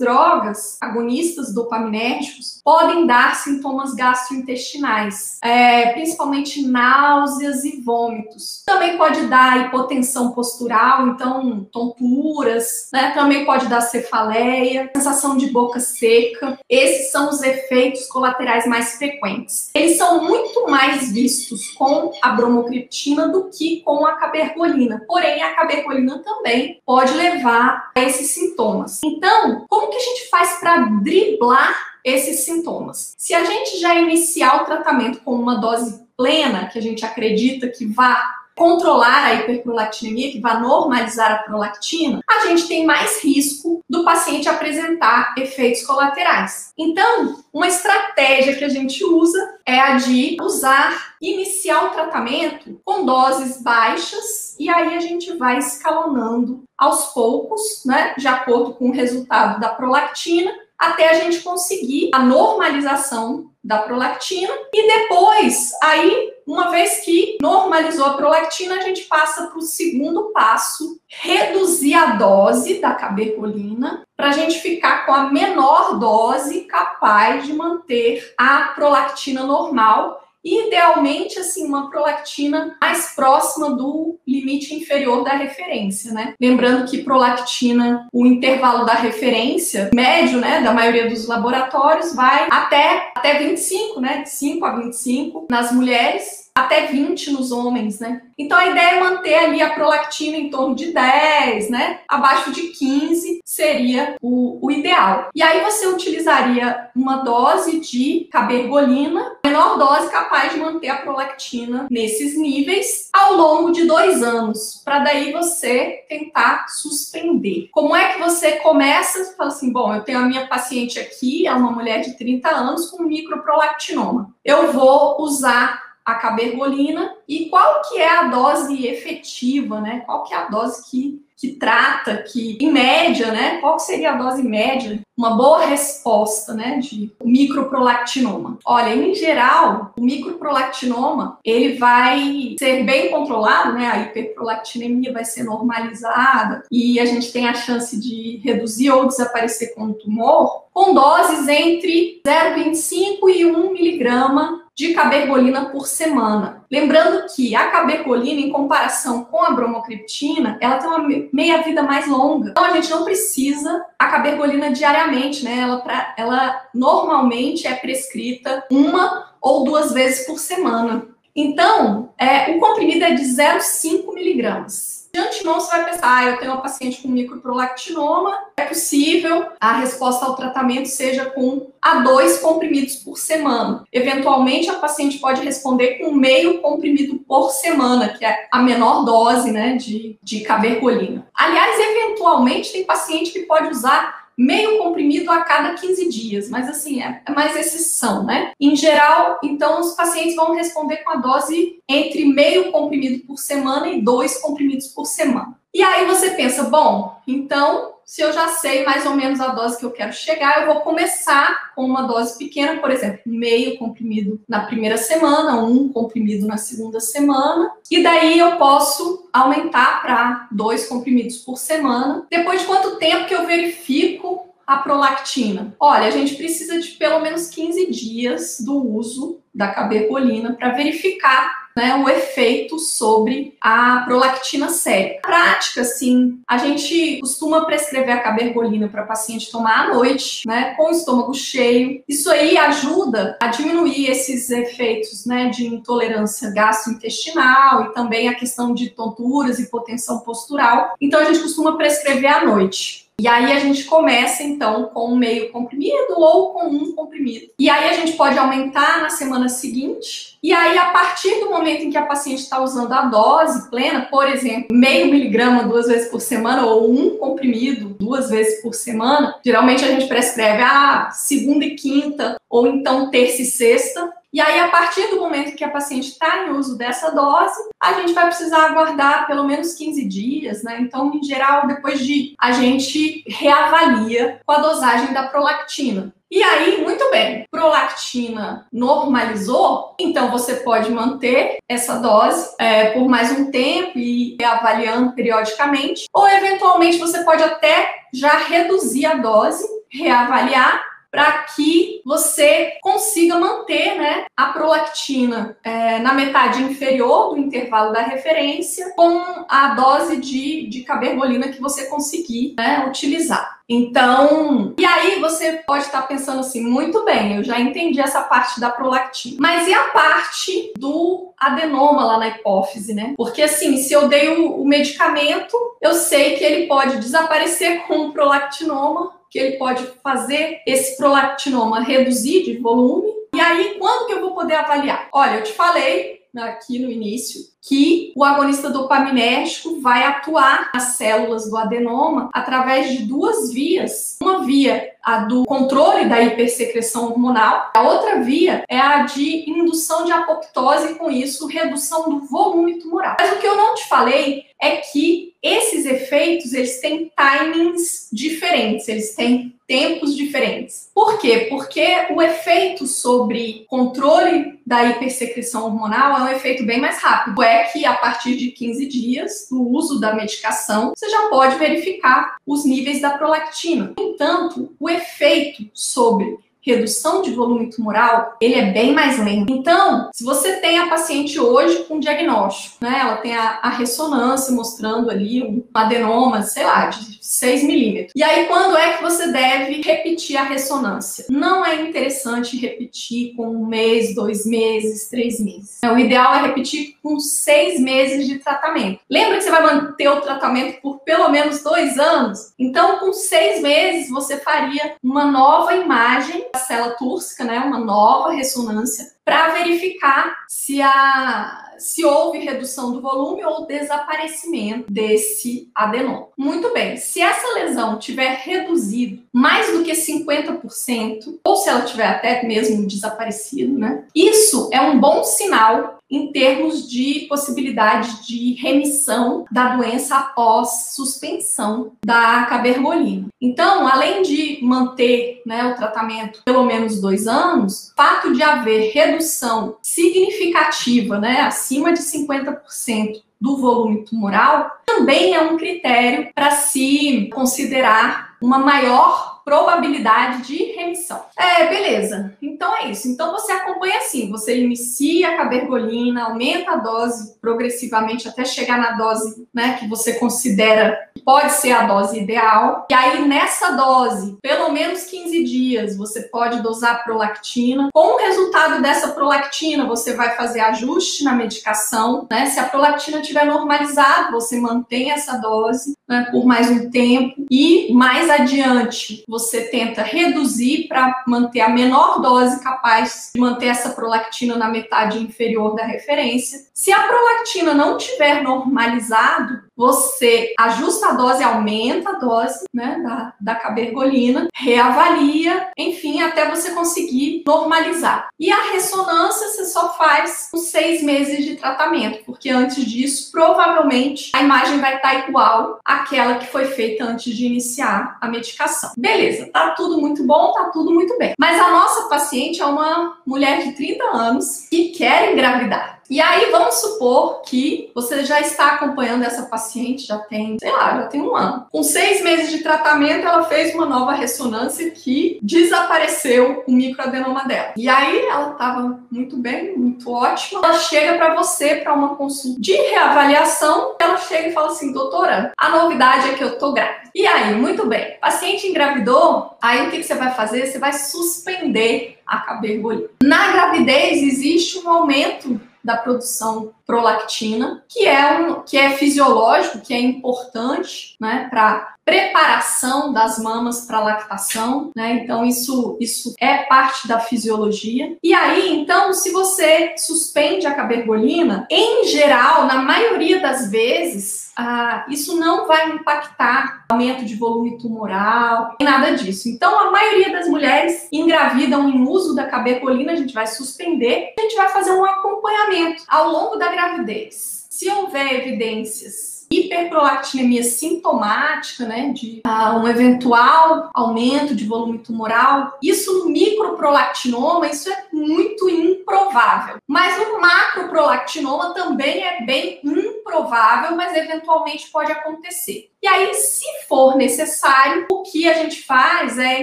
drogas 0.00 0.76
agonistas 0.80 1.54
dopaminérgicos 1.54 2.57
podem 2.68 3.06
dar 3.06 3.34
sintomas 3.34 3.94
gastrointestinais, 3.94 5.38
é, 5.42 5.90
principalmente 5.94 6.60
náuseas 6.66 7.64
e 7.64 7.80
vômitos. 7.80 8.62
Também 8.66 8.98
pode 8.98 9.22
dar 9.22 9.68
hipotensão 9.68 10.32
postural, 10.32 11.08
então 11.08 11.66
tonturas, 11.72 12.90
né? 12.92 13.12
Também 13.12 13.46
pode 13.46 13.68
dar 13.68 13.80
cefaleia, 13.80 14.90
sensação 14.94 15.38
de 15.38 15.46
boca 15.46 15.80
seca. 15.80 16.58
Esses 16.68 17.10
são 17.10 17.30
os 17.30 17.42
efeitos 17.42 18.06
colaterais 18.06 18.66
mais 18.66 18.96
frequentes. 18.96 19.70
Eles 19.74 19.96
são 19.96 20.24
muito 20.24 20.68
mais 20.68 21.10
vistos 21.10 21.70
com 21.70 22.12
a 22.20 22.32
bromocriptina 22.32 23.28
do 23.28 23.48
que 23.48 23.80
com 23.80 24.04
a 24.04 24.12
cabergolina. 24.16 25.02
Porém, 25.08 25.42
a 25.42 25.54
cabergolina 25.54 26.18
também 26.18 26.82
pode 26.84 27.14
levar 27.14 27.92
a 27.96 28.02
esses 28.02 28.32
sintomas. 28.32 29.00
Então, 29.02 29.64
como 29.70 29.88
que 29.88 29.96
a 29.96 30.00
gente 30.00 30.28
faz 30.28 30.60
para 30.60 30.80
driblar 31.00 31.87
esses 32.04 32.44
sintomas? 32.44 33.14
Se 33.16 33.34
a 33.34 33.44
gente 33.44 33.78
já 33.78 33.94
iniciar 33.94 34.62
o 34.62 34.64
tratamento 34.64 35.20
com 35.20 35.34
uma 35.34 35.60
dose 35.60 36.06
plena, 36.16 36.66
que 36.66 36.78
a 36.78 36.82
gente 36.82 37.04
acredita 37.04 37.68
que 37.68 37.86
vá 37.86 38.38
controlar 38.58 39.24
a 39.24 39.34
hiperprolactinemia, 39.34 40.32
que 40.32 40.40
vai 40.40 40.60
normalizar 40.60 41.30
a 41.30 41.38
prolactina, 41.38 42.20
a 42.28 42.48
gente 42.48 42.66
tem 42.66 42.84
mais 42.84 43.22
risco 43.22 43.80
do 43.88 44.04
paciente 44.04 44.48
apresentar 44.48 45.32
efeitos 45.38 45.86
colaterais. 45.86 46.72
Então, 46.76 47.38
uma 47.52 47.68
estratégia 47.68 48.56
que 48.56 48.64
a 48.64 48.68
gente 48.68 49.02
usa 49.04 49.58
é 49.64 49.78
a 49.78 49.96
de 49.96 50.36
usar, 50.40 51.14
iniciar 51.22 51.84
o 51.84 51.90
tratamento 51.90 52.80
com 52.84 53.06
doses 53.06 53.62
baixas 53.62 54.56
e 54.58 54.68
aí 54.68 54.96
a 54.96 55.00
gente 55.00 55.36
vai 55.36 55.58
escalonando 55.58 56.64
aos 56.76 57.06
poucos, 57.12 57.82
né, 57.86 58.14
de 58.18 58.26
acordo 58.26 58.74
com 58.74 58.88
o 58.88 58.92
resultado 58.92 59.60
da 59.60 59.68
prolactina, 59.68 60.52
até 60.78 61.10
a 61.10 61.14
gente 61.14 61.40
conseguir 61.40 62.10
a 62.14 62.20
normalização 62.20 63.50
da 63.62 63.78
prolactina. 63.78 64.52
E 64.72 64.86
depois 64.86 65.72
aí 65.82 66.38
uma 66.48 66.70
vez 66.70 67.00
que 67.04 67.36
normalizou 67.42 68.06
a 68.06 68.14
prolactina, 68.14 68.76
a 68.76 68.80
gente 68.80 69.02
passa 69.02 69.48
para 69.48 69.58
o 69.58 69.62
segundo 69.62 70.32
passo, 70.32 70.98
reduzir 71.06 71.92
a 71.92 72.12
dose 72.12 72.80
da 72.80 72.94
cabergolina 72.94 74.02
para 74.16 74.28
a 74.28 74.32
gente 74.32 74.58
ficar 74.58 75.04
com 75.04 75.12
a 75.12 75.30
menor 75.30 75.98
dose 75.98 76.62
capaz 76.62 77.44
de 77.44 77.52
manter 77.52 78.32
a 78.38 78.72
prolactina 78.74 79.44
normal 79.44 80.26
idealmente 80.44 81.38
assim 81.38 81.66
uma 81.66 81.90
prolactina 81.90 82.76
mais 82.80 83.14
próxima 83.14 83.70
do 83.70 84.18
limite 84.26 84.74
inferior 84.74 85.24
da 85.24 85.32
referência, 85.32 86.12
né? 86.12 86.34
Lembrando 86.40 86.88
que 86.88 87.02
prolactina, 87.02 88.06
o 88.12 88.26
intervalo 88.26 88.84
da 88.84 88.94
referência 88.94 89.90
médio, 89.92 90.40
né, 90.40 90.60
da 90.60 90.72
maioria 90.72 91.08
dos 91.08 91.26
laboratórios 91.26 92.14
vai 92.14 92.46
até 92.50 93.12
até 93.16 93.38
25, 93.38 94.00
né, 94.00 94.22
de 94.22 94.30
5 94.30 94.64
a 94.64 94.76
25 94.76 95.46
nas 95.50 95.72
mulheres 95.72 96.47
até 96.60 96.86
20 96.86 97.32
nos 97.32 97.52
homens, 97.52 98.00
né? 98.00 98.22
Então 98.38 98.56
a 98.56 98.68
ideia 98.68 98.96
é 98.96 99.00
manter 99.00 99.34
ali 99.34 99.60
a 99.60 99.70
prolactina 99.70 100.36
em 100.36 100.48
torno 100.48 100.74
de 100.74 100.92
10, 100.92 101.70
né? 101.70 102.00
Abaixo 102.08 102.52
de 102.52 102.68
15 102.68 103.40
seria 103.44 104.16
o, 104.22 104.64
o 104.64 104.70
ideal. 104.70 105.28
E 105.34 105.42
aí 105.42 105.60
você 105.64 105.86
utilizaria 105.86 106.88
uma 106.94 107.16
dose 107.16 107.80
de 107.80 108.28
cabergolina, 108.30 109.36
menor 109.44 109.76
dose 109.76 110.10
capaz 110.10 110.52
de 110.52 110.58
manter 110.58 110.88
a 110.88 110.98
prolactina 110.98 111.86
nesses 111.90 112.38
níveis 112.38 113.08
ao 113.12 113.34
longo 113.34 113.72
de 113.72 113.84
dois 113.84 114.22
anos, 114.22 114.80
para 114.84 115.00
daí 115.00 115.32
você 115.32 116.04
tentar 116.08 116.68
suspender. 116.68 117.68
Como 117.72 117.96
é 117.96 118.12
que 118.12 118.20
você 118.20 118.52
começa? 118.52 119.24
Você 119.24 119.36
fala 119.36 119.50
assim, 119.50 119.72
bom, 119.72 119.94
eu 119.94 120.02
tenho 120.02 120.18
a 120.18 120.26
minha 120.26 120.46
paciente 120.46 120.98
aqui, 120.98 121.46
é 121.46 121.52
uma 121.52 121.72
mulher 121.72 122.00
de 122.02 122.16
30 122.16 122.48
anos 122.48 122.90
com 122.90 123.02
microprolactinoma. 123.02 124.32
Eu 124.44 124.72
vou 124.72 125.20
usar 125.20 125.87
a 126.08 126.14
cabergolina 126.14 127.14
e 127.28 127.50
qual 127.50 127.82
que 127.82 127.98
é 127.98 128.08
a 128.08 128.28
dose 128.28 128.86
efetiva, 128.86 129.78
né? 129.78 130.00
Qual 130.06 130.24
que 130.24 130.32
é 130.32 130.38
a 130.38 130.48
dose 130.48 130.90
que, 130.90 131.22
que 131.36 131.48
trata, 131.50 132.22
que 132.22 132.56
em 132.58 132.72
média, 132.72 133.30
né? 133.30 133.58
Qual 133.60 133.78
seria 133.78 134.12
a 134.12 134.16
dose 134.16 134.42
média? 134.42 135.00
Uma 135.14 135.36
boa 135.36 135.66
resposta, 135.66 136.54
né, 136.54 136.78
de 136.78 137.12
microprolactinoma. 137.22 138.58
Olha, 138.64 138.94
em 138.94 139.14
geral, 139.14 139.92
o 139.98 140.00
microprolactinoma, 140.00 141.38
ele 141.44 141.76
vai 141.76 142.54
ser 142.58 142.84
bem 142.84 143.10
controlado, 143.10 143.74
né? 143.74 143.88
A 143.88 143.98
hiperprolactinemia 143.98 145.12
vai 145.12 145.26
ser 145.26 145.42
normalizada 145.42 146.62
e 146.70 146.98
a 146.98 147.04
gente 147.04 147.30
tem 147.32 147.46
a 147.48 147.54
chance 147.54 148.00
de 148.00 148.40
reduzir 148.42 148.90
ou 148.90 149.06
desaparecer 149.06 149.74
com 149.74 149.86
o 149.86 149.94
tumor 149.94 150.68
com 150.72 150.94
doses 150.94 151.48
entre 151.48 152.22
0,25 152.24 153.28
e 153.28 153.44
1 153.44 153.72
miligrama 153.72 154.67
de 154.78 154.94
cabergolina 154.94 155.70
por 155.70 155.88
semana. 155.88 156.64
Lembrando 156.70 157.26
que 157.34 157.56
a 157.56 157.66
cabergolina, 157.66 158.40
em 158.40 158.52
comparação 158.52 159.24
com 159.24 159.42
a 159.42 159.50
bromocriptina, 159.50 160.56
ela 160.60 160.76
tem 160.76 160.88
uma 160.88 161.08
meia-vida 161.32 161.82
mais 161.82 162.06
longa. 162.06 162.50
Então 162.50 162.64
a 162.64 162.70
gente 162.70 162.88
não 162.88 163.02
precisa 163.02 163.84
a 163.98 164.06
cabergolina 164.06 164.70
diariamente, 164.70 165.44
né? 165.44 165.58
Ela, 165.58 165.80
pra, 165.80 166.14
ela 166.16 166.68
normalmente 166.72 167.66
é 167.66 167.74
prescrita 167.74 168.64
uma 168.70 169.32
ou 169.40 169.64
duas 169.64 169.92
vezes 169.92 170.24
por 170.24 170.38
semana. 170.38 171.08
Então, 171.34 172.10
é, 172.16 172.52
o 172.52 172.60
comprimido 172.60 173.04
é 173.04 173.14
de 173.14 173.24
0,5 173.24 174.14
miligramas. 174.14 174.97
De 175.18 175.24
antemão, 175.24 175.58
você 175.58 175.68
vai 175.72 175.84
pensar, 175.84 176.16
ah, 176.16 176.24
eu 176.26 176.38
tenho 176.38 176.52
uma 176.52 176.62
paciente 176.62 177.02
com 177.02 177.08
microprolactinoma, 177.08 178.38
é 178.56 178.62
possível 178.62 179.48
a 179.60 179.72
resposta 179.78 180.24
ao 180.24 180.36
tratamento 180.36 180.86
seja 180.86 181.24
com 181.24 181.72
a 181.82 181.96
dois 181.96 182.38
comprimidos 182.38 182.94
por 182.94 183.18
semana. 183.18 183.82
Eventualmente, 183.92 184.70
a 184.70 184.74
paciente 184.74 185.18
pode 185.18 185.42
responder 185.42 185.98
com 185.98 186.12
meio 186.12 186.60
comprimido 186.60 187.18
por 187.26 187.50
semana, 187.50 188.10
que 188.10 188.24
é 188.24 188.46
a 188.52 188.62
menor 188.62 189.04
dose 189.04 189.50
né, 189.50 189.74
de, 189.74 190.16
de 190.22 190.42
cabergolina. 190.42 191.26
Aliás, 191.34 191.80
eventualmente, 191.80 192.70
tem 192.70 192.84
paciente 192.84 193.32
que 193.32 193.40
pode 193.40 193.70
usar 193.70 194.27
meio 194.38 194.78
comprimido 194.78 195.32
a 195.32 195.40
cada 195.40 195.74
15 195.74 196.08
dias, 196.08 196.48
mas 196.48 196.68
assim, 196.68 197.02
é, 197.02 197.20
é 197.26 197.32
mais 197.32 197.56
exceção, 197.56 198.22
né? 198.22 198.52
Em 198.60 198.76
geral, 198.76 199.40
então, 199.42 199.80
os 199.80 199.96
pacientes 199.96 200.36
vão 200.36 200.54
responder 200.54 200.98
com 200.98 201.10
a 201.10 201.16
dose 201.16 201.82
entre 201.88 202.24
meio 202.24 202.70
comprimido 202.70 203.26
por 203.26 203.36
semana 203.36 203.88
e 203.88 204.00
dois 204.00 204.40
comprimidos 204.40 204.86
por 204.86 205.06
semana. 205.06 205.58
E 205.74 205.82
aí 205.82 206.06
você 206.06 206.30
pensa, 206.30 206.64
bom, 206.64 207.20
então 207.26 207.97
se 208.08 208.22
eu 208.22 208.32
já 208.32 208.48
sei 208.48 208.86
mais 208.86 209.04
ou 209.04 209.14
menos 209.14 209.38
a 209.38 209.48
dose 209.48 209.78
que 209.78 209.84
eu 209.84 209.90
quero 209.90 210.14
chegar, 210.14 210.62
eu 210.62 210.72
vou 210.72 210.80
começar 210.80 211.74
com 211.74 211.84
uma 211.84 212.04
dose 212.04 212.38
pequena, 212.38 212.80
por 212.80 212.90
exemplo, 212.90 213.20
meio 213.26 213.76
comprimido 213.76 214.40
na 214.48 214.60
primeira 214.60 214.96
semana, 214.96 215.62
um 215.62 215.92
comprimido 215.92 216.46
na 216.46 216.56
segunda 216.56 217.00
semana, 217.00 217.70
e 217.90 218.02
daí 218.02 218.38
eu 218.38 218.56
posso 218.56 219.28
aumentar 219.30 220.00
para 220.00 220.48
dois 220.50 220.86
comprimidos 220.86 221.36
por 221.36 221.58
semana. 221.58 222.26
Depois 222.30 222.62
de 222.62 222.66
quanto 222.66 222.96
tempo 222.96 223.26
que 223.26 223.34
eu 223.34 223.46
verifico 223.46 224.54
a 224.66 224.78
prolactina? 224.78 225.76
Olha, 225.78 226.06
a 226.08 226.10
gente 226.10 226.34
precisa 226.34 226.80
de 226.80 226.88
pelo 226.92 227.20
menos 227.20 227.50
15 227.50 227.90
dias 227.90 228.56
do 228.58 228.86
uso 228.86 229.42
da 229.54 229.68
cabergolina 229.68 230.54
para 230.54 230.70
verificar 230.70 231.67
né, 231.78 231.94
o 231.94 232.08
efeito 232.08 232.76
sobre 232.76 233.56
a 233.60 234.02
prolactina 234.04 234.68
séria. 234.68 235.20
Na 235.22 235.28
prática, 235.28 235.84
sim, 235.84 236.40
a 236.48 236.58
gente 236.58 237.20
costuma 237.20 237.64
prescrever 237.66 238.16
a 238.16 238.20
cabergolina 238.20 238.88
para 238.88 239.04
paciente 239.04 239.48
tomar 239.48 239.84
à 239.84 239.94
noite, 239.94 240.42
né, 240.44 240.74
com 240.74 240.88
o 240.88 240.90
estômago 240.90 241.32
cheio. 241.32 242.02
Isso 242.08 242.28
aí 242.32 242.58
ajuda 242.58 243.38
a 243.40 243.46
diminuir 243.46 244.10
esses 244.10 244.50
efeitos, 244.50 245.24
né, 245.24 245.50
de 245.50 245.68
intolerância 245.68 246.50
gastrointestinal 246.50 247.84
e 247.84 247.92
também 247.92 248.28
a 248.28 248.34
questão 248.34 248.74
de 248.74 248.90
tonturas, 248.90 249.60
hipotensão 249.60 250.18
postural. 250.18 250.94
Então 251.00 251.20
a 251.20 251.24
gente 251.24 251.38
costuma 251.38 251.76
prescrever 251.76 252.32
à 252.32 252.44
noite. 252.44 253.07
E 253.20 253.26
aí 253.26 253.52
a 253.52 253.58
gente 253.58 253.84
começa 253.84 254.44
então 254.44 254.90
com 254.94 255.16
meio 255.16 255.50
comprimido 255.50 256.14
ou 256.16 256.52
com 256.52 256.68
um 256.68 256.92
comprimido. 256.92 257.48
E 257.58 257.68
aí 257.68 257.90
a 257.90 257.92
gente 257.94 258.12
pode 258.12 258.38
aumentar 258.38 259.02
na 259.02 259.10
semana 259.10 259.48
seguinte. 259.48 260.38
E 260.40 260.52
aí, 260.52 260.78
a 260.78 260.90
partir 260.90 261.40
do 261.40 261.50
momento 261.50 261.82
em 261.82 261.90
que 261.90 261.98
a 261.98 262.06
paciente 262.06 262.42
está 262.42 262.62
usando 262.62 262.92
a 262.92 263.02
dose 263.02 263.68
plena, 263.70 264.02
por 264.02 264.28
exemplo, 264.28 264.68
meio 264.70 265.10
miligrama 265.10 265.64
duas 265.64 265.88
vezes 265.88 266.08
por 266.10 266.20
semana 266.20 266.64
ou 266.64 266.92
um 266.92 267.16
comprimido 267.16 267.88
duas 267.88 268.30
vezes 268.30 268.62
por 268.62 268.72
semana, 268.72 269.34
geralmente 269.44 269.84
a 269.84 269.88
gente 269.88 270.06
prescreve 270.06 270.62
a 270.62 271.10
segunda 271.10 271.64
e 271.64 271.74
quinta 271.74 272.36
ou 272.48 272.68
então 272.68 273.10
terça 273.10 273.42
e 273.42 273.46
sexta. 273.46 274.12
E 274.32 274.40
aí, 274.40 274.60
a 274.60 274.68
partir 274.68 275.08
do 275.08 275.16
momento 275.16 275.56
que 275.56 275.64
a 275.64 275.70
paciente 275.70 276.08
está 276.08 276.46
em 276.46 276.50
uso 276.50 276.76
dessa 276.76 277.10
dose, 277.10 277.58
a 277.80 277.94
gente 277.94 278.12
vai 278.12 278.26
precisar 278.26 278.66
aguardar 278.66 279.26
pelo 279.26 279.44
menos 279.44 279.72
15 279.72 280.04
dias, 280.06 280.62
né? 280.62 280.78
Então, 280.80 281.10
em 281.14 281.22
geral, 281.22 281.66
depois 281.66 282.04
de 282.04 282.34
a 282.38 282.52
gente 282.52 283.24
reavalia 283.26 284.40
com 284.44 284.52
a 284.52 284.58
dosagem 284.58 285.14
da 285.14 285.28
prolactina. 285.28 286.12
E 286.30 286.42
aí, 286.42 286.82
muito 286.82 287.10
bem, 287.10 287.46
prolactina 287.50 288.66
normalizou, 288.70 289.94
então 289.98 290.30
você 290.30 290.56
pode 290.56 290.90
manter 290.90 291.56
essa 291.66 291.98
dose 292.00 292.54
é, 292.60 292.90
por 292.90 293.08
mais 293.08 293.32
um 293.32 293.50
tempo 293.50 293.98
e 293.98 294.36
avaliando 294.44 295.14
periodicamente, 295.14 296.04
ou 296.12 296.28
eventualmente 296.28 296.98
você 296.98 297.24
pode 297.24 297.42
até 297.42 298.02
já 298.12 298.36
reduzir 298.36 299.06
a 299.06 299.14
dose, 299.14 299.66
reavaliar 299.90 300.87
para 301.10 301.44
que 301.44 302.02
você 302.04 302.78
consiga 302.82 303.38
manter 303.38 303.96
né, 303.96 304.26
a 304.36 304.46
prolactina 304.46 305.56
é, 305.62 305.98
na 305.98 306.12
metade 306.12 306.62
inferior 306.62 307.34
do 307.34 307.38
intervalo 307.38 307.92
da 307.92 308.02
referência 308.02 308.92
com 308.94 309.44
a 309.48 309.74
dose 309.74 310.18
de, 310.18 310.68
de 310.68 310.82
cabergolina 310.82 311.48
que 311.48 311.60
você 311.60 311.86
conseguir 311.86 312.54
né, 312.56 312.84
utilizar. 312.86 313.58
Então, 313.70 314.74
e 314.78 314.84
aí 314.84 315.20
você 315.20 315.62
pode 315.66 315.84
estar 315.84 316.00
pensando 316.02 316.40
assim, 316.40 316.62
muito 316.62 317.04
bem, 317.04 317.36
eu 317.36 317.44
já 317.44 317.60
entendi 317.60 318.00
essa 318.00 318.22
parte 318.22 318.58
da 318.58 318.70
prolactina. 318.70 319.36
Mas 319.38 319.68
e 319.68 319.74
a 319.74 319.84
parte 319.88 320.72
do 320.78 321.34
adenoma 321.38 322.04
lá 322.04 322.18
na 322.18 322.28
hipófise, 322.28 322.94
né? 322.94 323.12
Porque 323.14 323.42
assim, 323.42 323.76
se 323.76 323.92
eu 323.92 324.08
dei 324.08 324.30
o, 324.30 324.62
o 324.62 324.66
medicamento, 324.66 325.54
eu 325.82 325.92
sei 325.92 326.36
que 326.36 326.44
ele 326.44 326.66
pode 326.66 326.96
desaparecer 326.96 327.82
com 327.86 328.06
o 328.06 328.12
prolactinoma 328.12 329.17
que 329.30 329.38
ele 329.38 329.56
pode 329.56 329.84
fazer 330.02 330.62
esse 330.66 330.96
prolactinoma 330.96 331.80
reduzir 331.80 332.44
de 332.44 332.58
volume. 332.58 333.08
E 333.34 333.40
aí, 333.40 333.76
quando 333.78 334.06
que 334.06 334.12
eu 334.12 334.20
vou 334.20 334.34
poder 334.34 334.54
avaliar? 334.54 335.08
Olha, 335.12 335.36
eu 335.36 335.44
te 335.44 335.52
falei 335.52 336.18
aqui 336.36 336.78
no 336.78 336.90
início 336.90 337.40
que 337.60 338.12
o 338.16 338.24
agonista 338.24 338.70
dopaminérgico 338.70 339.80
vai 339.80 340.04
atuar 340.04 340.70
nas 340.72 340.96
células 340.96 341.50
do 341.50 341.56
adenoma 341.56 342.30
através 342.32 342.90
de 342.90 343.04
duas 343.04 343.52
vias. 343.52 344.16
Uma 344.22 344.44
via, 344.44 344.92
a 345.02 345.18
do 345.18 345.44
controle 345.44 346.08
da 346.08 346.22
hipersecreção 346.22 347.10
hormonal, 347.10 347.70
a 347.74 347.82
outra 347.82 348.20
via 348.20 348.64
é 348.68 348.78
a 348.78 349.02
de 349.02 349.50
indução 349.50 350.04
de 350.04 350.12
apoptose 350.12 350.92
e, 350.92 350.94
com 350.94 351.10
isso, 351.10 351.46
redução 351.46 352.08
do 352.08 352.20
volume 352.26 352.78
tumoral. 352.78 353.16
Mas 353.20 353.32
o 353.32 353.36
que 353.36 353.46
eu 353.46 353.56
não 353.56 353.74
te 353.74 353.86
falei 353.88 354.44
é 354.60 354.76
que 354.76 355.27
esses 355.42 355.86
efeitos 355.86 356.52
eles 356.52 356.80
têm 356.80 357.12
timings 357.16 358.08
diferentes, 358.12 358.88
eles 358.88 359.14
têm 359.14 359.54
tempos 359.66 360.16
diferentes. 360.16 360.90
Por 360.94 361.18
quê? 361.18 361.46
Porque 361.50 361.84
o 362.10 362.22
efeito 362.22 362.86
sobre 362.86 363.66
controle 363.68 364.58
da 364.66 364.84
hipersecreção 364.84 365.66
hormonal 365.66 366.18
é 366.18 366.22
um 366.22 366.36
efeito 366.36 366.64
bem 366.64 366.80
mais 366.80 366.98
rápido. 367.02 367.42
É 367.42 367.64
que 367.64 367.84
a 367.84 367.94
partir 367.94 368.36
de 368.36 368.50
15 368.50 368.86
dias 368.86 369.46
do 369.50 369.62
uso 369.62 370.00
da 370.00 370.14
medicação, 370.14 370.92
você 370.96 371.08
já 371.10 371.28
pode 371.28 371.56
verificar 371.56 372.36
os 372.46 372.64
níveis 372.64 373.00
da 373.00 373.10
prolactina. 373.10 373.92
No 373.98 374.14
entanto, 374.14 374.74
o 374.80 374.88
efeito 374.88 375.68
sobre 375.74 376.38
redução 376.68 377.22
de 377.22 377.32
volume 377.32 377.70
tumoral, 377.70 378.36
ele 378.40 378.54
é 378.54 378.70
bem 378.72 378.92
mais 378.92 379.18
lento. 379.18 379.52
Então, 379.52 380.10
se 380.12 380.24
você 380.24 380.56
tem 380.56 380.78
a 380.78 380.88
paciente 380.88 381.40
hoje 381.40 381.84
com 381.84 381.98
diagnóstico, 381.98 382.76
né, 382.80 382.98
ela 383.00 383.16
tem 383.16 383.34
a, 383.34 383.60
a 383.62 383.70
ressonância 383.70 384.54
mostrando 384.54 385.10
ali 385.10 385.42
um 385.42 385.64
adenoma, 385.72 386.42
sei 386.42 386.64
lá, 386.64 386.86
de 386.86 387.18
6 387.20 387.64
milímetros. 387.64 388.12
E 388.16 388.22
aí, 388.22 388.46
quando 388.46 388.76
é 388.76 388.96
que 388.96 389.02
você 389.02 389.30
deve 389.30 389.82
repetir 389.82 390.36
a 390.36 390.44
ressonância? 390.44 391.26
Não 391.28 391.64
é 391.64 391.82
interessante 391.82 392.56
repetir 392.56 393.34
com 393.34 393.48
um 393.48 393.66
mês, 393.66 394.14
dois 394.14 394.46
meses, 394.46 395.08
três 395.08 395.38
meses. 395.38 395.78
O 395.82 395.98
ideal 395.98 396.34
é 396.34 396.42
repetir 396.42 396.96
com 397.02 397.18
seis 397.20 397.80
meses 397.80 398.26
de 398.26 398.38
tratamento. 398.38 399.00
Lembra 399.10 399.36
que 399.36 399.44
você 399.44 399.50
vai 399.50 399.62
manter 399.62 400.08
o 400.08 400.20
tratamento 400.20 400.80
por 400.80 401.00
pelo 401.00 401.28
menos 401.28 401.62
dois 401.62 401.98
anos? 401.98 402.52
Então, 402.58 402.98
com 402.98 403.12
seis 403.12 403.62
meses, 403.62 404.10
você 404.10 404.38
faria 404.38 404.96
uma 405.02 405.24
nova 405.24 405.74
imagem 405.74 406.46
célula 406.58 406.94
túrcica, 406.94 407.44
né? 407.44 407.58
Uma 407.60 407.78
nova 407.78 408.32
ressonância 408.32 409.12
para 409.24 409.52
verificar 409.52 410.44
se 410.48 410.82
a 410.82 411.67
se 411.78 412.04
houve 412.04 412.38
redução 412.38 412.92
do 412.92 413.00
volume 413.00 413.44
ou 413.44 413.66
desaparecimento 413.66 414.90
desse 414.90 415.70
adenoma. 415.74 416.28
Muito 416.36 416.72
bem, 416.72 416.96
se 416.96 417.20
essa 417.20 417.54
lesão 417.54 417.98
tiver 417.98 418.34
reduzido 418.44 419.22
mais 419.32 419.72
do 419.72 419.84
que 419.84 419.92
50%, 419.92 421.38
ou 421.44 421.56
se 421.56 421.68
ela 421.68 421.82
tiver 421.82 422.06
até 422.06 422.42
mesmo 422.44 422.86
desaparecido, 422.86 423.78
né? 423.78 424.04
Isso 424.14 424.68
é 424.72 424.80
um 424.80 424.98
bom 424.98 425.22
sinal 425.22 425.98
em 426.10 426.32
termos 426.32 426.88
de 426.88 427.26
possibilidade 427.28 428.26
de 428.26 428.54
remissão 428.54 429.44
da 429.50 429.76
doença 429.76 430.16
após 430.16 430.94
suspensão 430.94 431.92
da 432.04 432.46
cabergolina. 432.46 433.28
Então, 433.40 433.86
além 433.86 434.22
de 434.22 434.58
manter 434.62 435.42
né, 435.44 435.66
o 435.66 435.76
tratamento 435.76 436.42
pelo 436.44 436.64
menos 436.64 437.00
dois 437.00 437.26
anos, 437.26 437.92
fato 437.96 438.32
de 438.32 438.42
haver 438.42 438.90
redução 438.92 439.76
significativa, 439.98 441.18
né, 441.18 441.40
acima 441.40 441.92
de 441.92 442.00
50% 442.00 443.22
do 443.40 443.56
volume 443.56 444.04
tumoral, 444.04 444.70
também 444.86 445.34
é 445.34 445.40
um 445.40 445.56
critério 445.56 446.28
para 446.34 446.52
se 446.52 447.28
considerar 447.32 448.36
uma 448.40 448.58
maior 448.58 449.37
probabilidade 449.48 450.42
de 450.42 450.72
remissão. 450.72 451.24
É, 451.34 451.66
beleza. 451.68 452.36
Então 452.42 452.76
é 452.76 452.90
isso. 452.90 453.08
Então 453.08 453.32
você 453.32 453.50
acompanha 453.50 453.96
assim, 453.96 454.30
você 454.30 454.62
inicia 454.62 455.30
a 455.30 455.36
cabergolina, 455.38 456.24
aumenta 456.24 456.72
a 456.72 456.76
dose 456.76 457.38
progressivamente 457.40 458.28
até 458.28 458.44
chegar 458.44 458.78
na 458.78 458.92
dose, 458.92 459.48
né, 459.54 459.78
que 459.78 459.88
você 459.88 460.14
considera 460.14 461.08
que 461.14 461.22
pode 461.22 461.52
ser 461.52 461.72
a 461.72 461.86
dose 461.86 462.18
ideal. 462.20 462.86
E 462.90 462.94
aí 462.94 463.26
nessa 463.26 463.70
dose, 463.70 464.36
pelo 464.42 464.70
menos 464.70 465.04
15 465.04 465.42
dias, 465.44 465.96
você 465.96 466.22
pode 466.22 466.60
dosar 466.62 467.02
prolactina. 467.04 467.88
Com 467.94 468.14
o 468.14 468.18
resultado 468.18 468.82
dessa 468.82 469.08
prolactina, 469.08 469.86
você 469.86 470.14
vai 470.14 470.36
fazer 470.36 470.60
ajuste 470.60 471.24
na 471.24 471.32
medicação, 471.32 472.26
né? 472.30 472.46
Se 472.46 472.60
a 472.60 472.64
prolactina 472.64 473.20
estiver 473.20 473.46
normalizada, 473.46 474.30
você 474.30 474.60
mantém 474.60 475.10
essa 475.10 475.38
dose 475.38 475.94
né, 476.06 476.26
por 476.30 476.44
mais 476.44 476.70
um 476.70 476.90
tempo 476.90 477.46
e 477.50 477.92
mais 477.92 478.28
adiante, 478.30 479.24
você 479.28 479.37
você 479.38 479.62
tenta 479.62 480.02
reduzir 480.02 480.88
para 480.88 481.22
manter 481.26 481.60
a 481.60 481.68
menor 481.68 482.20
dose 482.20 482.60
capaz 482.60 483.30
de 483.32 483.40
manter 483.40 483.66
essa 483.66 483.90
prolactina 483.90 484.56
na 484.56 484.68
metade 484.68 485.18
inferior 485.18 485.76
da 485.76 485.84
referência. 485.84 486.66
Se 486.74 486.92
a 486.92 487.06
prolactina 487.06 487.72
não 487.72 487.96
tiver 487.96 488.42
normalizado, 488.42 489.62
você 489.78 490.54
ajusta 490.58 491.10
a 491.10 491.12
dose, 491.12 491.44
aumenta 491.44 492.10
a 492.10 492.18
dose 492.18 492.64
né, 492.74 493.00
da, 493.00 493.34
da 493.40 493.54
cabergolina, 493.54 494.48
reavalia, 494.52 495.68
enfim, 495.78 496.20
até 496.20 496.50
você 496.50 496.72
conseguir 496.72 497.44
normalizar. 497.46 498.28
E 498.40 498.50
a 498.50 498.72
ressonância 498.72 499.46
você 499.46 499.66
só 499.66 499.94
faz 499.94 500.48
com 500.50 500.58
seis 500.58 501.00
meses 501.00 501.44
de 501.44 501.54
tratamento, 501.54 502.24
porque 502.24 502.50
antes 502.50 502.84
disso, 502.84 503.30
provavelmente, 503.30 504.32
a 504.34 504.42
imagem 504.42 504.80
vai 504.80 504.96
estar 504.96 505.28
igual 505.28 505.78
àquela 505.84 506.38
que 506.38 506.46
foi 506.46 506.64
feita 506.64 507.04
antes 507.04 507.36
de 507.36 507.46
iniciar 507.46 508.18
a 508.20 508.26
medicação. 508.26 508.90
Beleza, 508.98 509.48
tá 509.52 509.70
tudo 509.70 510.00
muito 510.00 510.24
bom, 510.24 510.52
tá 510.54 510.70
tudo 510.72 510.92
muito 510.92 511.16
bem. 511.18 511.34
Mas 511.38 511.60
a 511.60 511.70
nossa 511.70 512.08
paciente 512.08 512.60
é 512.60 512.66
uma 512.66 513.18
mulher 513.24 513.62
de 513.62 513.72
30 513.72 514.04
anos 514.04 514.66
que 514.68 514.88
quer 514.88 515.32
engravidar. 515.32 515.97
E 516.10 516.20
aí 516.20 516.50
vamos 516.50 516.76
supor 516.76 517.42
que 517.42 517.90
você 517.94 518.24
já 518.24 518.40
está 518.40 518.68
acompanhando 518.72 519.24
essa 519.24 519.42
paciente, 519.42 520.06
já 520.06 520.18
tem, 520.18 520.56
sei 520.58 520.72
lá, 520.72 521.02
já 521.02 521.06
tem 521.06 521.20
um 521.20 521.36
ano. 521.36 521.66
Com 521.70 521.82
seis 521.82 522.22
meses 522.22 522.50
de 522.50 522.58
tratamento, 522.58 523.26
ela 523.26 523.44
fez 523.44 523.74
uma 523.74 523.86
nova 523.86 524.12
ressonância 524.12 524.90
que 524.90 525.38
desapareceu 525.42 526.64
o 526.66 526.72
microadenoma 526.72 527.44
dela. 527.44 527.74
E 527.76 527.88
aí 527.88 528.24
ela 528.26 528.52
estava 528.52 529.00
muito 529.10 529.36
bem, 529.36 529.76
muito 529.76 530.10
ótima. 530.10 530.60
Ela 530.64 530.78
chega 530.78 531.16
para 531.16 531.34
você 531.34 531.76
para 531.76 531.92
uma 531.92 532.16
consulta 532.16 532.60
de 532.60 532.72
reavaliação. 532.72 533.96
Ela 534.00 534.16
chega 534.16 534.48
e 534.48 534.52
fala 534.52 534.68
assim, 534.68 534.92
doutora, 534.92 535.52
a 535.58 535.68
novidade 535.68 536.30
é 536.30 536.34
que 536.34 536.42
eu 536.42 536.58
tô 536.58 536.72
grávida. 536.72 537.08
E 537.14 537.26
aí, 537.26 537.54
muito 537.54 537.86
bem. 537.86 538.16
Paciente 538.20 538.66
engravidou, 538.66 539.56
aí 539.60 539.86
o 539.86 539.90
que, 539.90 539.98
que 539.98 540.04
você 540.04 540.14
vai 540.14 540.32
fazer? 540.34 540.66
Você 540.66 540.78
vai 540.78 540.92
suspender 540.92 542.18
a 542.26 542.38
cabergolina. 542.38 543.08
Na 543.22 543.52
gravidez 543.52 544.22
existe 544.22 544.78
um 544.78 544.88
aumento 544.88 545.60
da 545.82 545.96
produção 545.96 546.74
hiperprolactina, 546.88 547.84
que 547.86 548.06
é 548.06 548.38
um 548.38 548.62
que 548.62 548.76
é 548.76 548.96
fisiológico, 548.96 549.80
que 549.80 549.92
é 549.92 550.00
importante, 550.00 551.14
né, 551.20 551.46
para 551.50 551.94
preparação 552.08 553.12
das 553.12 553.38
mamas 553.38 553.82
para 553.82 554.00
lactação, 554.00 554.90
né? 554.96 555.20
Então 555.22 555.44
isso 555.44 555.98
isso 556.00 556.34
é 556.40 556.62
parte 556.62 557.06
da 557.06 557.20
fisiologia. 557.20 558.16
E 558.22 558.32
aí, 558.32 558.74
então, 558.78 559.12
se 559.12 559.30
você 559.30 559.94
suspende 559.98 560.66
a 560.66 560.74
cabergolina, 560.74 561.66
em 561.70 562.06
geral, 562.06 562.64
na 562.64 562.76
maioria 562.76 563.40
das 563.40 563.70
vezes, 563.70 564.50
ah, 564.56 565.04
isso 565.08 565.38
não 565.38 565.68
vai 565.68 565.90
impactar 565.90 566.84
aumento 566.88 567.24
de 567.24 567.36
volume 567.36 567.76
tumoral, 567.78 568.76
nada 568.82 569.12
disso. 569.12 569.48
Então, 569.48 569.78
a 569.78 569.90
maioria 569.90 570.32
das 570.32 570.48
mulheres 570.48 571.06
engravidam 571.12 571.88
em 571.90 572.08
uso 572.08 572.34
da 572.34 572.46
cabergolina, 572.46 573.12
a 573.12 573.16
gente 573.16 573.34
vai 573.34 573.46
suspender, 573.46 574.34
a 574.38 574.42
gente 574.42 574.56
vai 574.56 574.70
fazer 574.70 574.92
um 574.92 575.04
acompanhamento 575.04 576.02
ao 576.08 576.30
longo 576.30 576.56
da 576.56 576.70
gravidez. 576.78 577.66
Se 577.70 577.90
houver 577.90 578.46
evidências 578.46 579.38
hiperprolactinemia 579.50 580.62
sintomática, 580.62 581.86
né, 581.86 582.12
de 582.12 582.42
uh, 582.46 582.78
um 582.78 582.86
eventual 582.86 583.90
aumento 583.94 584.54
de 584.54 584.66
volume 584.66 584.98
tumoral. 584.98 585.78
Isso 585.82 586.18
no 586.18 586.30
microprolactinoma, 586.30 587.66
isso 587.68 587.90
é 587.90 588.04
muito 588.12 588.68
improvável. 588.68 589.76
Mas 589.86 590.18
no 590.18 590.38
macroprolactinoma 590.38 591.72
também 591.72 592.22
é 592.22 592.44
bem 592.44 592.80
improvável, 592.84 593.96
mas 593.96 594.14
eventualmente 594.16 594.90
pode 594.90 595.10
acontecer. 595.12 595.90
E 596.02 596.06
aí, 596.06 596.32
se 596.34 596.66
for 596.88 597.16
necessário, 597.16 598.06
o 598.10 598.22
que 598.22 598.48
a 598.48 598.54
gente 598.54 598.82
faz 598.82 599.38
é 599.38 599.62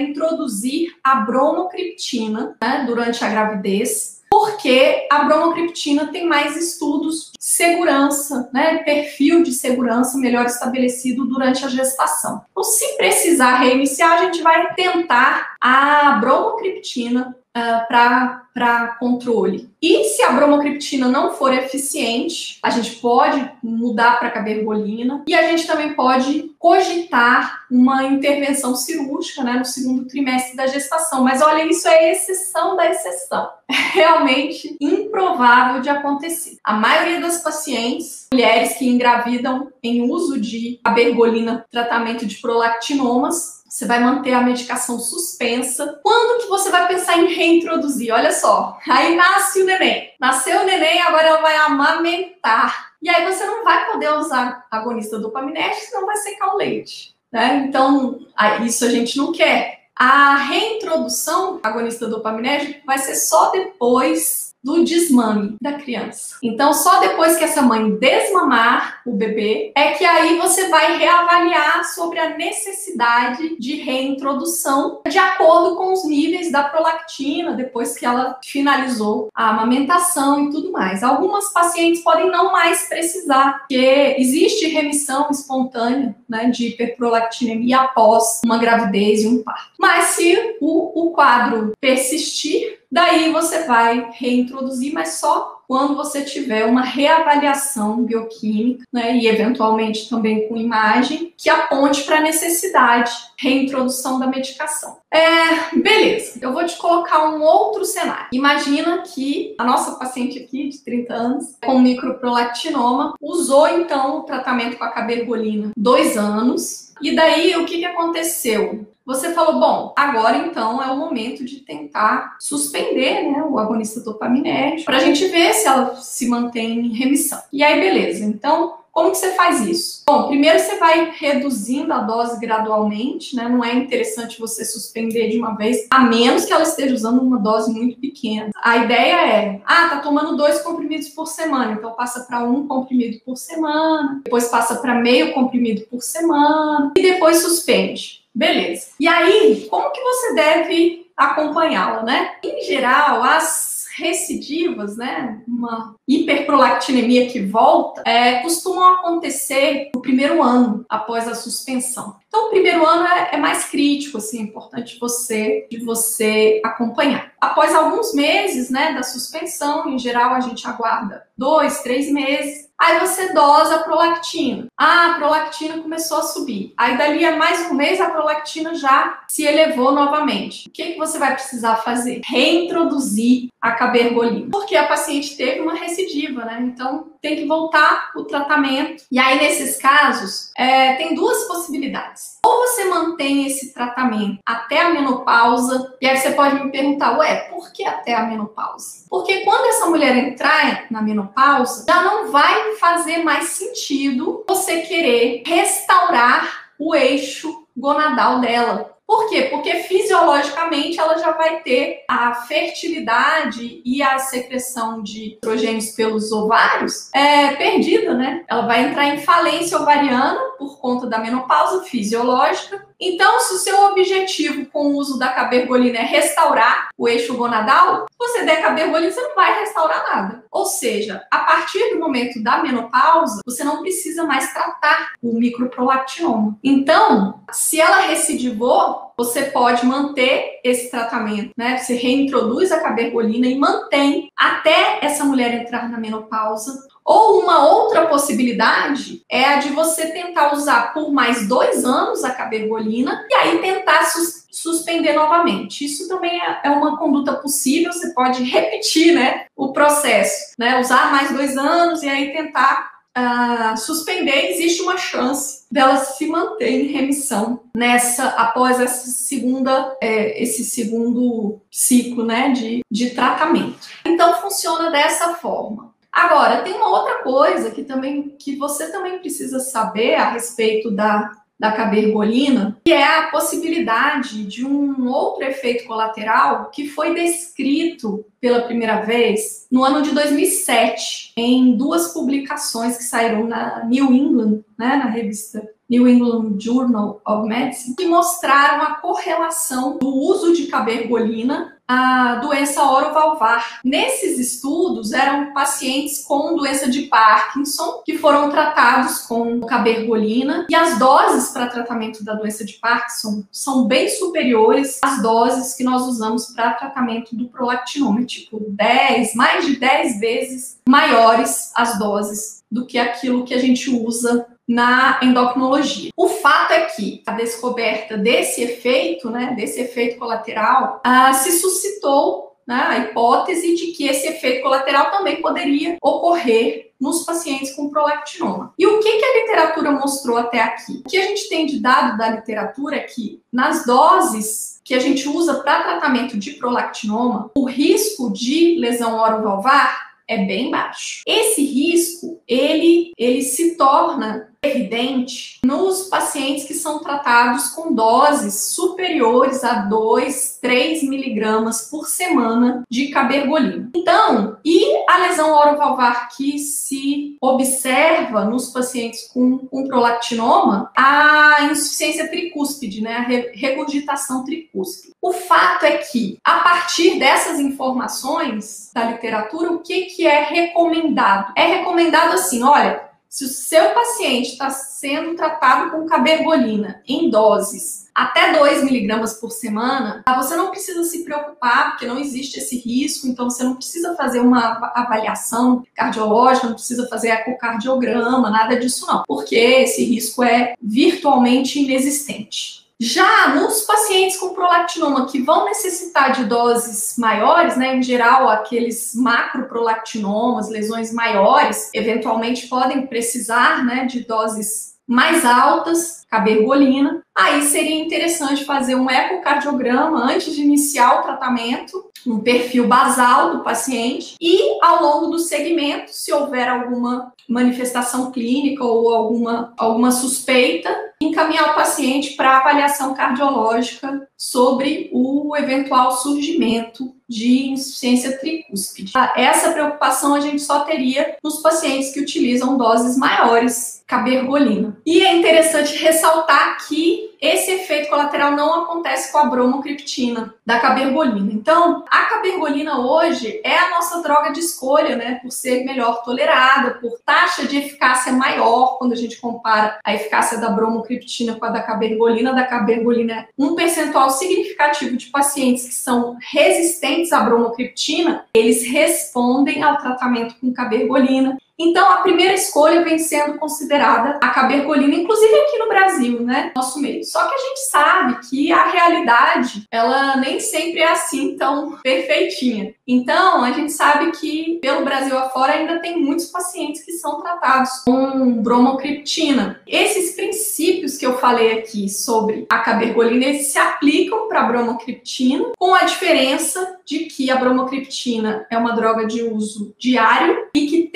introduzir 0.00 0.94
a 1.02 1.16
bromocriptina 1.16 2.56
né, 2.60 2.84
durante 2.86 3.24
a 3.24 3.28
gravidez 3.28 4.15
porque 4.38 5.06
a 5.10 5.24
bromocriptina 5.24 6.08
tem 6.08 6.26
mais 6.26 6.56
estudos 6.56 7.32
segurança, 7.46 8.50
né, 8.52 8.78
perfil 8.78 9.44
de 9.44 9.52
segurança 9.52 10.18
melhor 10.18 10.46
estabelecido 10.46 11.24
durante 11.24 11.64
a 11.64 11.68
gestação. 11.68 12.44
Então, 12.50 12.64
se 12.64 12.96
precisar 12.96 13.58
reiniciar, 13.58 14.14
a 14.14 14.24
gente 14.24 14.42
vai 14.42 14.74
tentar 14.74 15.54
a 15.60 16.18
bromocriptina 16.20 17.36
uh, 17.56 17.86
ah, 17.88 18.42
para 18.52 18.96
controle. 18.98 19.70
E 19.80 20.04
se 20.04 20.22
a 20.22 20.32
bromocriptina 20.32 21.08
não 21.08 21.32
for 21.32 21.52
eficiente, 21.52 22.58
a 22.62 22.70
gente 22.70 22.96
pode 22.96 23.50
mudar 23.62 24.18
para 24.18 24.30
cabergolina 24.30 25.22
e 25.26 25.34
a 25.34 25.42
gente 25.50 25.66
também 25.66 25.94
pode 25.94 26.50
cogitar 26.58 27.66
uma 27.70 28.04
intervenção 28.04 28.74
cirúrgica 28.74 29.42
né, 29.42 29.52
no 29.52 29.64
segundo 29.64 30.06
trimestre 30.06 30.56
da 30.56 30.66
gestação. 30.66 31.22
Mas 31.22 31.42
olha, 31.42 31.64
isso 31.66 31.86
é 31.86 32.12
exceção 32.12 32.76
da 32.76 32.90
exceção. 32.90 33.48
É 33.68 33.98
realmente 33.98 34.76
improvável 34.80 35.80
de 35.80 35.88
acontecer. 35.88 36.56
A 36.62 36.74
maioria 36.74 37.20
das 37.20 37.35
pacientes, 37.42 38.26
mulheres 38.32 38.74
que 38.74 38.88
engravidam 38.88 39.72
em 39.82 40.10
uso 40.10 40.40
de 40.40 40.80
cabergolina, 40.84 41.64
tratamento 41.70 42.26
de 42.26 42.36
prolactinomas, 42.36 43.56
você 43.68 43.84
vai 43.84 44.00
manter 44.00 44.32
a 44.32 44.40
medicação 44.40 44.98
suspensa. 44.98 46.00
Quando 46.02 46.42
que 46.42 46.48
você 46.48 46.70
vai 46.70 46.88
pensar 46.88 47.18
em 47.18 47.26
reintroduzir? 47.26 48.14
Olha 48.14 48.32
só, 48.32 48.78
aí 48.88 49.14
nasce 49.14 49.60
o 49.60 49.66
neném. 49.66 50.12
Nasceu 50.18 50.62
o 50.62 50.64
neném, 50.64 51.00
agora 51.02 51.28
ela 51.28 51.42
vai 51.42 51.56
amamentar. 51.56 52.92
E 53.02 53.08
aí 53.08 53.24
você 53.30 53.44
não 53.44 53.64
vai 53.64 53.90
poder 53.92 54.10
usar 54.14 54.66
agonista 54.70 55.18
dopaminérgico, 55.18 55.86
senão 55.86 56.06
vai 56.06 56.16
secar 56.16 56.54
o 56.54 56.56
leite. 56.56 57.14
Né? 57.30 57.66
Então, 57.68 58.20
isso 58.64 58.84
a 58.84 58.88
gente 58.88 59.16
não 59.18 59.32
quer. 59.32 59.88
A 59.94 60.36
reintrodução 60.36 61.60
agonista 61.62 62.06
dopaminérgico 62.06 62.80
vai 62.86 62.98
ser 62.98 63.14
só 63.14 63.50
depois 63.50 64.45
do 64.66 64.82
desmame 64.82 65.56
da 65.62 65.74
criança. 65.74 66.34
Então, 66.42 66.72
só 66.72 66.98
depois 66.98 67.36
que 67.36 67.44
essa 67.44 67.62
mãe 67.62 67.88
desmamar 67.98 69.00
o 69.06 69.12
bebê 69.12 69.70
é 69.76 69.92
que 69.92 70.04
aí 70.04 70.36
você 70.38 70.68
vai 70.68 70.98
reavaliar 70.98 71.84
sobre 71.84 72.18
a 72.18 72.36
necessidade 72.36 73.56
de 73.60 73.76
reintrodução 73.76 75.02
de 75.08 75.18
acordo 75.18 75.76
com 75.76 75.92
os 75.92 76.04
níveis 76.04 76.50
da 76.50 76.64
prolactina 76.64 77.52
depois 77.52 77.96
que 77.96 78.04
ela 78.04 78.40
finalizou 78.44 79.28
a 79.32 79.50
amamentação 79.50 80.46
e 80.46 80.50
tudo 80.50 80.72
mais. 80.72 81.04
Algumas 81.04 81.52
pacientes 81.52 82.02
podem 82.02 82.28
não 82.28 82.50
mais 82.50 82.88
precisar, 82.88 83.60
porque 83.60 84.16
existe 84.18 84.66
remissão 84.66 85.28
espontânea 85.30 86.16
né, 86.28 86.50
de 86.50 86.66
hiperprolactinemia 86.66 87.82
após 87.82 88.40
uma 88.44 88.58
gravidez 88.58 89.22
e 89.22 89.28
um 89.28 89.44
parto. 89.44 89.70
Mas 89.78 90.06
se 90.06 90.56
o, 90.60 91.06
o 91.06 91.10
quadro 91.12 91.72
persistir, 91.80 92.65
Daí 92.96 93.30
você 93.30 93.64
vai 93.64 94.08
reintroduzir, 94.14 94.94
mas 94.94 95.18
só 95.20 95.60
quando 95.68 95.94
você 95.94 96.24
tiver 96.24 96.64
uma 96.64 96.80
reavaliação 96.80 98.02
bioquímica, 98.02 98.86
né, 98.90 99.18
e 99.18 99.26
eventualmente 99.26 100.08
também 100.08 100.48
com 100.48 100.56
imagem, 100.56 101.34
que 101.36 101.50
aponte 101.50 102.04
para 102.04 102.16
a 102.16 102.22
necessidade, 102.22 103.12
reintrodução 103.38 104.18
da 104.18 104.26
medicação. 104.26 104.96
É, 105.12 105.76
beleza, 105.76 106.38
eu 106.40 106.54
vou 106.54 106.64
te 106.64 106.78
colocar 106.78 107.28
um 107.28 107.42
outro 107.42 107.84
cenário. 107.84 108.28
Imagina 108.32 109.02
que 109.02 109.54
a 109.58 109.64
nossa 109.64 109.96
paciente 109.96 110.38
aqui, 110.38 110.70
de 110.70 110.78
30 110.78 111.12
anos, 111.12 111.56
com 111.62 111.78
microprolactinoma, 111.78 113.12
usou 113.20 113.68
então 113.68 114.20
o 114.20 114.22
tratamento 114.22 114.78
com 114.78 114.84
a 114.84 114.90
cabergolina 114.90 115.70
dois 115.76 116.16
anos, 116.16 116.94
e 117.02 117.14
daí 117.14 117.54
o 117.56 117.66
que, 117.66 117.76
que 117.76 117.84
aconteceu? 117.84 118.86
Você 119.06 119.32
falou, 119.32 119.60
bom, 119.60 119.94
agora 119.96 120.36
então 120.38 120.82
é 120.82 120.90
o 120.90 120.96
momento 120.96 121.44
de 121.44 121.60
tentar 121.60 122.36
suspender 122.40 123.22
né, 123.22 123.46
o 123.48 123.56
agonista 123.56 124.00
dopaminérgico 124.00 124.84
para 124.84 124.96
a 124.96 125.00
gente 125.00 125.24
ver 125.28 125.52
se 125.54 125.68
ela 125.68 125.94
se 125.94 126.28
mantém 126.28 126.80
em 126.80 126.92
remissão. 126.92 127.38
E 127.52 127.62
aí, 127.62 127.78
beleza. 127.78 128.24
Então, 128.24 128.78
como 128.90 129.12
que 129.12 129.18
você 129.18 129.32
faz 129.32 129.60
isso? 129.60 130.02
Bom, 130.08 130.26
primeiro 130.26 130.58
você 130.58 130.76
vai 130.78 131.12
reduzindo 131.16 131.92
a 131.92 131.98
dose 131.98 132.40
gradualmente, 132.40 133.36
né? 133.36 133.48
Não 133.48 133.62
é 133.62 133.74
interessante 133.74 134.40
você 134.40 134.64
suspender 134.64 135.28
de 135.28 135.38
uma 135.38 135.54
vez, 135.54 135.86
a 135.90 136.00
menos 136.00 136.46
que 136.46 136.52
ela 136.52 136.62
esteja 136.62 136.94
usando 136.94 137.20
uma 137.20 137.38
dose 137.38 137.70
muito 137.70 138.00
pequena. 138.00 138.50
A 138.60 138.78
ideia 138.78 139.28
é, 139.28 139.60
ah, 139.66 139.88
tá 139.88 140.00
tomando 140.00 140.36
dois 140.36 140.62
comprimidos 140.62 141.10
por 141.10 141.26
semana, 141.26 141.72
então 141.72 141.92
passa 141.92 142.24
para 142.24 142.42
um 142.42 142.66
comprimido 142.66 143.20
por 143.24 143.36
semana, 143.36 144.22
depois 144.24 144.48
passa 144.48 144.76
para 144.76 144.94
meio 144.94 145.32
comprimido 145.32 145.82
por 145.90 146.02
semana 146.02 146.92
e 146.96 147.02
depois 147.02 147.42
suspende. 147.42 148.25
Beleza. 148.36 148.88
E 149.00 149.08
aí, 149.08 149.66
como 149.70 149.90
que 149.90 150.00
você 150.02 150.34
deve 150.34 151.10
acompanhá-la, 151.16 152.02
né? 152.02 152.34
Em 152.44 152.62
geral, 152.66 153.22
as 153.22 153.86
recidivas, 153.96 154.94
né, 154.98 155.40
uma 155.48 155.96
hiperprolactinemia 156.06 157.28
que 157.28 157.40
volta, 157.40 158.02
é, 158.04 158.42
costumam 158.42 158.92
acontecer 158.92 159.90
no 159.94 160.02
primeiro 160.02 160.42
ano 160.42 160.84
após 160.86 161.26
a 161.26 161.34
suspensão. 161.34 162.16
Então, 162.28 162.48
o 162.48 162.50
primeiro 162.50 162.84
ano 162.84 163.06
é, 163.06 163.30
é, 163.32 163.36
mais 163.38 163.64
crítico, 163.64 164.18
assim, 164.18 164.40
é 164.40 164.42
importante 164.42 164.98
você 165.00 165.66
de 165.70 165.78
você 165.82 166.60
acompanhar. 166.62 167.32
Após 167.40 167.74
alguns 167.74 168.12
meses, 168.12 168.68
né, 168.68 168.92
da 168.92 169.02
suspensão, 169.02 169.88
em 169.88 169.98
geral 169.98 170.34
a 170.34 170.40
gente 170.40 170.66
aguarda 170.68 171.26
dois, 171.36 171.80
três 171.80 172.12
meses, 172.12 172.65
Aí 172.78 173.00
você 173.00 173.32
dosa 173.32 173.76
a 173.76 173.82
prolactina. 173.82 174.66
Ah, 174.78 175.12
a 175.12 175.14
prolactina 175.14 175.78
começou 175.78 176.18
a 176.18 176.22
subir. 176.22 176.74
Aí 176.76 176.96
dali 176.96 177.24
a 177.24 177.36
mais 177.36 177.70
um 177.70 177.74
mês 177.74 178.00
a 178.00 178.10
prolactina 178.10 178.74
já 178.74 179.22
se 179.28 179.44
elevou 179.44 179.92
novamente. 179.92 180.68
O 180.68 180.70
que, 180.70 180.92
que 180.92 180.98
você 180.98 181.18
vai 181.18 181.32
precisar 181.32 181.76
fazer? 181.76 182.20
Reintroduzir 182.24 183.48
a 183.60 183.72
cabergolina. 183.72 184.48
Porque 184.50 184.76
a 184.76 184.86
paciente 184.86 185.36
teve 185.36 185.60
uma 185.60 185.74
recidiva, 185.74 186.44
né? 186.44 186.58
Então 186.62 187.12
tem 187.20 187.36
que 187.36 187.46
voltar 187.46 188.12
o 188.14 188.24
tratamento. 188.24 189.04
E 189.10 189.18
aí, 189.18 189.38
nesses 189.38 189.78
casos, 189.78 190.52
é, 190.56 190.94
tem 190.94 191.14
duas 191.14 191.44
possibilidades. 191.44 192.38
Ou 192.44 192.60
você 192.60 192.84
mantém 192.84 193.46
esse 193.46 193.74
tratamento 193.74 194.38
até 194.46 194.82
a 194.82 194.90
menopausa, 194.90 195.96
e 196.00 196.06
aí 196.06 196.16
você 196.16 196.30
pode 196.32 196.62
me 196.62 196.70
perguntar, 196.70 197.18
ué, 197.18 197.48
por 197.50 197.72
que 197.72 197.84
até 197.84 198.14
a 198.14 198.24
menopausa? 198.24 199.04
Porque 199.08 199.40
quando 199.40 199.66
essa 199.66 199.86
mulher 199.86 200.16
entrar 200.16 200.86
na 200.90 201.02
menopausa, 201.02 201.84
já 201.88 202.02
não 202.02 202.30
vai 202.30 202.65
fazer 202.74 203.18
mais 203.18 203.50
sentido 203.50 204.44
você 204.48 204.80
querer 204.80 205.42
restaurar 205.46 206.66
o 206.78 206.94
eixo 206.94 207.66
gonadal 207.76 208.40
dela. 208.40 208.96
Por 209.06 209.28
quê? 209.28 209.42
Porque 209.42 209.72
fisiologicamente 209.84 210.98
ela 210.98 211.16
já 211.16 211.30
vai 211.30 211.60
ter 211.60 212.04
a 212.08 212.34
fertilidade 212.34 213.80
e 213.84 214.02
a 214.02 214.18
secreção 214.18 215.00
de 215.00 215.34
estrogênios 215.34 215.90
pelos 215.90 216.32
ovários 216.32 217.08
é, 217.14 217.54
perdida, 217.54 218.14
né? 218.14 218.44
Ela 218.48 218.66
vai 218.66 218.84
entrar 218.84 219.06
em 219.06 219.18
falência 219.18 219.78
ovariana 219.78 220.40
por 220.58 220.80
conta 220.80 221.06
da 221.06 221.18
menopausa 221.18 221.84
fisiológica 221.84 222.84
então, 223.00 223.40
se 223.40 223.54
o 223.54 223.58
seu 223.58 223.84
objetivo 223.86 224.66
com 224.66 224.86
o 224.86 224.96
uso 224.96 225.18
da 225.18 225.28
cabergolina 225.28 225.98
é 225.98 226.02
restaurar 226.02 226.88
o 226.96 227.08
eixo 227.08 227.36
gonadal, 227.36 228.06
se 228.10 228.16
você 228.18 228.44
der 228.44 228.62
cabergolina, 228.62 229.10
você 229.10 229.20
não 229.20 229.34
vai 229.34 229.60
restaurar 229.60 230.04
nada. 230.10 230.44
Ou 230.50 230.64
seja, 230.64 231.22
a 231.30 231.38
partir 231.40 231.90
do 231.90 231.98
momento 231.98 232.42
da 232.42 232.62
menopausa, 232.62 233.40
você 233.44 233.62
não 233.62 233.82
precisa 233.82 234.24
mais 234.24 234.52
tratar 234.52 235.12
o 235.22 235.34
microprolactinoma. 235.38 236.58
Então, 236.64 237.40
se 237.52 237.80
ela 237.80 238.00
recidivou, 238.00 239.12
você 239.16 239.44
pode 239.44 239.84
manter 239.86 240.60
esse 240.62 240.90
tratamento, 240.90 241.52
né? 241.56 241.78
Você 241.78 241.94
reintroduz 241.94 242.70
a 242.70 242.80
cabergolina 242.80 243.46
e 243.46 243.58
mantém 243.58 244.30
até 244.36 244.98
essa 245.02 245.24
mulher 245.24 245.54
entrar 245.54 245.88
na 245.88 245.98
menopausa 245.98 246.86
Ou 247.06 247.40
uma 247.40 247.64
outra 247.64 248.06
possibilidade 248.06 249.22
é 249.30 249.44
a 249.44 249.56
de 249.58 249.70
você 249.70 250.08
tentar 250.08 250.52
usar 250.52 250.92
por 250.92 251.12
mais 251.12 251.46
dois 251.46 251.84
anos 251.84 252.24
a 252.24 252.32
cabergolina 252.32 253.24
e 253.30 253.34
aí 253.34 253.58
tentar 253.60 254.04
sus 254.06 254.44
suspender 254.56 255.12
novamente. 255.12 255.84
Isso 255.84 256.08
também 256.08 256.40
é, 256.40 256.60
é 256.64 256.70
uma 256.70 256.96
conduta 256.96 257.34
possível, 257.34 257.92
você 257.92 258.14
pode 258.14 258.42
repetir 258.42 259.14
né, 259.14 259.44
o 259.54 259.70
processo, 259.70 260.54
né, 260.58 260.80
usar 260.80 261.12
mais 261.12 261.30
dois 261.30 261.58
anos 261.58 262.02
e 262.02 262.08
aí 262.08 262.32
tentar 262.32 262.90
uh, 263.16 263.76
suspender, 263.76 264.50
existe 264.50 264.80
uma 264.80 264.96
chance 264.96 265.66
dela 265.70 265.96
se 265.96 266.26
manter 266.26 266.70
em 266.70 266.92
remissão 266.92 267.64
nessa 267.76 268.28
após 268.28 268.80
essa 268.80 269.08
segunda 269.10 269.96
é, 270.00 270.42
esse 270.42 270.64
segundo 270.64 271.60
ciclo 271.70 272.24
né, 272.24 272.50
de, 272.50 272.80
de 272.90 273.10
tratamento. 273.10 273.88
Então 274.06 274.40
funciona 274.40 274.90
dessa 274.90 275.34
forma. 275.34 275.94
Agora, 276.16 276.62
tem 276.62 276.72
uma 276.72 276.88
outra 276.88 277.16
coisa 277.16 277.70
que 277.70 277.84
também 277.84 278.34
que 278.38 278.56
você 278.56 278.90
também 278.90 279.18
precisa 279.18 279.60
saber 279.60 280.14
a 280.14 280.30
respeito 280.30 280.90
da, 280.90 281.30
da 281.60 281.72
cabergolina, 281.72 282.80
que 282.86 282.90
é 282.90 283.18
a 283.18 283.30
possibilidade 283.30 284.46
de 284.46 284.64
um 284.64 285.10
outro 285.10 285.44
efeito 285.44 285.84
colateral 285.84 286.70
que 286.70 286.88
foi 286.88 287.12
descrito 287.14 288.24
pela 288.40 288.62
primeira 288.62 289.02
vez 289.02 289.66
no 289.70 289.84
ano 289.84 290.00
de 290.00 290.12
2007 290.12 291.34
em 291.36 291.76
duas 291.76 292.14
publicações 292.14 292.96
que 292.96 293.04
saíram 293.04 293.46
na 293.46 293.84
New 293.84 294.10
England, 294.10 294.64
né, 294.78 294.96
na 294.96 295.10
revista 295.10 295.68
New 295.88 296.08
England 296.08 296.58
Journal 296.58 297.20
of 297.26 297.46
Medicine, 297.46 297.94
que 297.94 298.06
mostraram 298.06 298.84
a 298.84 298.94
correlação 298.94 299.98
do 299.98 300.08
uso 300.08 300.54
de 300.54 300.66
cabergolina 300.66 301.75
a 301.88 302.36
doença 302.36 302.82
orovalvar. 302.82 303.80
Nesses 303.84 304.38
estudos 304.38 305.12
eram 305.12 305.52
pacientes 305.52 306.24
com 306.24 306.56
doença 306.56 306.90
de 306.90 307.02
Parkinson 307.02 308.02
que 308.04 308.18
foram 308.18 308.50
tratados 308.50 309.18
com 309.18 309.60
cabergolina 309.60 310.66
e 310.68 310.74
as 310.74 310.98
doses 310.98 311.50
para 311.50 311.68
tratamento 311.68 312.24
da 312.24 312.34
doença 312.34 312.64
de 312.64 312.74
Parkinson 312.74 313.44
são 313.52 313.86
bem 313.86 314.08
superiores 314.08 314.98
às 315.02 315.22
doses 315.22 315.74
que 315.74 315.84
nós 315.84 316.02
usamos 316.02 316.46
para 316.46 316.74
tratamento 316.74 317.36
do 317.36 317.48
prolactinoma, 317.48 318.24
tipo 318.24 318.64
10, 318.68 319.34
mais 319.34 319.66
de 319.66 319.76
10 319.76 320.20
vezes 320.20 320.78
maiores 320.88 321.70
as 321.74 321.98
doses 321.98 322.64
do 322.70 322.84
que 322.84 322.98
aquilo 322.98 323.44
que 323.44 323.54
a 323.54 323.58
gente 323.58 323.90
usa 323.90 324.46
na 324.66 325.20
endocrinologia. 325.22 326.10
O 326.16 326.28
fato 326.28 326.72
é 326.72 326.80
que 326.86 327.22
a 327.26 327.32
descoberta 327.32 328.16
desse 328.16 328.62
efeito, 328.62 329.30
né, 329.30 329.54
desse 329.56 329.80
efeito 329.80 330.18
colateral, 330.18 331.00
ah, 331.04 331.32
se 331.32 331.52
suscitou 331.52 332.56
né, 332.66 332.74
a 332.74 332.98
hipótese 332.98 333.76
de 333.76 333.92
que 333.92 334.08
esse 334.08 334.26
efeito 334.26 334.62
colateral 334.62 335.10
também 335.10 335.40
poderia 335.40 335.96
ocorrer 336.02 336.90
nos 336.98 337.24
pacientes 337.24 337.74
com 337.76 337.90
prolactinoma. 337.90 338.72
E 338.78 338.86
o 338.86 338.98
que, 338.98 339.18
que 339.18 339.24
a 339.24 339.40
literatura 339.40 339.92
mostrou 339.92 340.38
até 340.38 340.60
aqui? 340.60 341.02
O 341.04 341.08
que 341.08 341.18
a 341.18 341.26
gente 341.26 341.48
tem 341.48 341.66
de 341.66 341.78
dado 341.78 342.16
da 342.16 342.28
literatura 342.30 342.96
é 342.96 343.00
que 343.00 343.40
nas 343.52 343.84
doses 343.84 344.80
que 344.82 344.94
a 344.94 344.98
gente 344.98 345.28
usa 345.28 345.62
para 345.62 345.82
tratamento 345.82 346.38
de 346.38 346.52
prolactinoma, 346.52 347.50
o 347.56 347.64
risco 347.66 348.32
de 348.32 348.78
lesão 348.78 349.18
orovalvar 349.18 350.06
é 350.28 350.44
bem 350.44 350.70
baixo. 350.70 351.22
Esse 351.26 351.64
risco, 351.64 352.40
ele, 352.48 353.12
ele 353.16 353.42
se 353.42 353.76
torna 353.76 354.52
evidente 354.70 355.58
nos 355.64 356.04
pacientes 356.04 356.64
que 356.64 356.74
são 356.74 356.98
tratados 356.98 357.70
com 357.70 357.94
doses 357.94 358.72
superiores 358.72 359.64
a 359.64 359.80
2, 359.80 360.58
3 360.60 361.02
miligramas 361.02 361.88
por 361.90 362.06
semana 362.06 362.82
de 362.90 363.08
cabergolina. 363.08 363.90
Então, 363.94 364.56
e 364.64 365.04
a 365.08 365.18
lesão 365.18 365.52
orovalvar 365.52 366.28
que 366.36 366.58
se 366.58 367.36
observa 367.40 368.44
nos 368.44 368.70
pacientes 368.70 369.28
com, 369.32 369.58
com 369.58 369.86
prolactinoma, 369.86 370.90
a 370.96 371.68
insuficiência 371.70 372.28
tricúspide, 372.28 373.02
né, 373.02 373.16
a 373.16 373.56
regurgitação 373.56 374.44
tricúspide. 374.44 375.14
O 375.20 375.32
fato 375.32 375.84
é 375.84 375.98
que, 375.98 376.38
a 376.44 376.60
partir 376.60 377.18
dessas 377.18 377.58
informações 377.58 378.90
da 378.94 379.04
literatura, 379.04 379.72
o 379.72 379.80
que, 379.80 380.02
que 380.02 380.26
é 380.26 380.44
recomendado? 380.44 381.52
É 381.56 381.66
recomendado 381.66 382.34
assim, 382.34 382.62
olha, 382.62 383.05
se 383.28 383.44
o 383.44 383.48
seu 383.48 383.90
paciente 383.90 384.52
está 384.52 384.70
sendo 384.70 385.34
tratado 385.34 385.90
com 385.90 386.06
cabergolina 386.06 387.02
em 387.06 387.28
doses 387.28 388.06
até 388.14 388.58
2 388.58 388.82
miligramas 388.82 389.34
por 389.34 389.50
semana, 389.50 390.22
você 390.38 390.56
não 390.56 390.70
precisa 390.70 391.04
se 391.04 391.22
preocupar, 391.22 391.90
porque 391.90 392.06
não 392.06 392.18
existe 392.18 392.58
esse 392.58 392.78
risco, 392.78 393.26
então 393.26 393.50
você 393.50 393.62
não 393.62 393.74
precisa 393.74 394.16
fazer 394.16 394.40
uma 394.40 394.90
avaliação 394.94 395.84
cardiológica, 395.94 396.66
não 396.66 396.74
precisa 396.74 397.06
fazer 397.08 397.28
ecocardiograma, 397.28 398.48
nada 398.48 398.80
disso 398.80 399.06
não, 399.06 399.22
porque 399.26 399.54
esse 399.54 400.02
risco 400.02 400.42
é 400.42 400.72
virtualmente 400.80 401.78
inexistente. 401.78 402.85
Já 402.98 403.54
nos 403.54 403.82
pacientes 403.82 404.38
com 404.38 404.54
prolactinoma 404.54 405.26
que 405.26 405.42
vão 405.42 405.66
necessitar 405.66 406.32
de 406.32 406.44
doses 406.44 407.14
maiores, 407.18 407.76
né, 407.76 407.96
em 407.96 408.02
geral 408.02 408.48
aqueles 408.48 409.14
macroprolactinomas, 409.14 410.70
lesões 410.70 411.12
maiores, 411.12 411.90
eventualmente 411.92 412.66
podem 412.68 413.06
precisar, 413.06 413.84
né, 413.84 414.06
de 414.06 414.20
doses 414.20 414.96
mais 415.06 415.44
altas, 415.44 416.24
cabergolina. 416.28 417.22
Aí 417.34 417.62
seria 417.62 418.02
interessante 418.02 418.64
fazer 418.64 418.96
um 418.96 419.08
ecocardiograma 419.08 420.24
antes 420.24 420.54
de 420.54 420.62
iniciar 420.62 421.20
o 421.20 421.22
tratamento, 421.22 422.10
um 422.26 422.40
perfil 422.40 422.88
basal 422.88 423.56
do 423.56 423.62
paciente 423.62 424.34
e 424.40 424.78
ao 424.82 425.02
longo 425.02 425.26
do 425.26 425.38
segmento, 425.38 426.10
se 426.10 426.32
houver 426.32 426.68
alguma 426.68 427.32
manifestação 427.48 428.32
clínica 428.32 428.82
ou 428.84 429.14
alguma, 429.14 429.72
alguma 429.76 430.10
suspeita, 430.10 431.05
encaminhar 431.20 431.70
o 431.70 431.74
paciente 431.74 432.36
para 432.36 432.58
avaliação 432.58 433.14
cardiológica 433.14 434.28
sobre 434.36 435.10
o 435.12 435.56
eventual 435.56 436.12
surgimento 436.12 437.14
de 437.28 437.70
insuficiência 437.70 438.38
tricúspide. 438.38 439.12
Essa 439.34 439.72
preocupação 439.72 440.34
a 440.34 440.40
gente 440.40 440.62
só 440.62 440.80
teria 440.80 441.36
nos 441.42 441.60
pacientes 441.60 442.12
que 442.12 442.20
utilizam 442.20 442.76
doses 442.76 443.16
maiores 443.16 443.96
cabergolina. 444.06 444.96
E 445.04 445.20
é 445.20 445.34
interessante 445.34 445.96
ressaltar 445.96 446.86
que 446.86 447.34
esse 447.40 447.70
efeito 447.72 448.08
colateral 448.08 448.52
não 448.52 448.84
acontece 448.84 449.30
com 449.30 449.38
a 449.38 449.46
bromocriptina 449.46 450.54
da 450.64 450.80
cabergolina. 450.80 451.52
Então, 451.52 452.04
a 452.08 452.24
cabergolina 452.26 453.00
hoje 453.00 453.60
é 453.64 453.76
a 453.76 453.90
nossa 453.90 454.22
droga 454.22 454.50
de 454.50 454.60
escolha, 454.60 455.16
né, 455.16 455.38
por 455.42 455.50
ser 455.50 455.84
melhor 455.84 456.22
tolerada, 456.22 456.92
por 456.92 457.18
taxa 457.24 457.66
de 457.66 457.76
eficácia 457.76 458.32
maior 458.32 458.96
quando 458.98 459.12
a 459.12 459.16
gente 459.16 459.40
compara 459.40 459.98
a 460.04 460.14
eficácia 460.14 460.58
da 460.58 460.70
bromocriptina 460.70 461.56
com 461.56 461.64
a 461.64 461.70
da 461.70 461.82
cabergolina. 461.82 462.54
Da 462.54 462.64
cabergolina 462.64 463.32
é 463.34 463.46
um 463.58 463.74
percentual 463.74 464.25
significativo 464.30 465.16
de 465.16 465.26
pacientes 465.26 465.86
que 465.86 465.94
são 465.94 466.36
resistentes 466.40 467.32
à 467.32 467.40
bromocriptina, 467.40 468.44
eles 468.54 468.86
respondem 468.86 469.82
ao 469.82 469.98
tratamento 469.98 470.56
com 470.60 470.72
cabergolina 470.72 471.56
então, 471.78 472.10
a 472.10 472.18
primeira 472.18 472.54
escolha 472.54 473.04
vem 473.04 473.18
sendo 473.18 473.58
considerada 473.58 474.38
a 474.42 474.48
cabergolina, 474.48 475.14
inclusive 475.14 475.54
aqui 475.54 475.78
no 475.78 475.88
Brasil, 475.88 476.40
né? 476.40 476.72
Nosso 476.74 476.98
meio. 477.00 477.22
Só 477.24 477.46
que 477.46 477.54
a 477.54 477.58
gente 477.58 477.80
sabe 477.90 478.48
que 478.48 478.72
a 478.72 478.84
realidade, 478.84 479.84
ela 479.90 480.36
nem 480.36 480.58
sempre 480.58 481.00
é 481.00 481.12
assim 481.12 481.56
tão 481.56 481.98
perfeitinha. 482.02 482.94
Então, 483.06 483.62
a 483.62 483.72
gente 483.72 483.92
sabe 483.92 484.32
que 484.32 484.78
pelo 484.80 485.04
Brasil 485.04 485.36
afora 485.36 485.74
ainda 485.74 486.00
tem 486.00 486.18
muitos 486.18 486.46
pacientes 486.46 487.04
que 487.04 487.12
são 487.12 487.40
tratados 487.40 487.90
com 488.04 488.62
bromocriptina. 488.62 489.80
Esses 489.86 490.34
princípios 490.34 491.18
que 491.18 491.26
eu 491.26 491.38
falei 491.38 491.78
aqui 491.78 492.08
sobre 492.08 492.66
a 492.70 492.78
cabergolina, 492.78 493.44
eles 493.44 493.72
se 493.72 493.78
aplicam 493.78 494.48
para 494.48 494.60
a 494.60 494.64
bromocriptina, 494.64 495.72
com 495.78 495.94
a 495.94 496.04
diferença 496.04 496.98
de 497.04 497.20
que 497.20 497.50
a 497.50 497.56
bromocriptina 497.56 498.66
é 498.70 498.76
uma 498.76 498.96
droga 498.96 499.26
de 499.26 499.42
uso 499.42 499.94
diário 499.98 500.65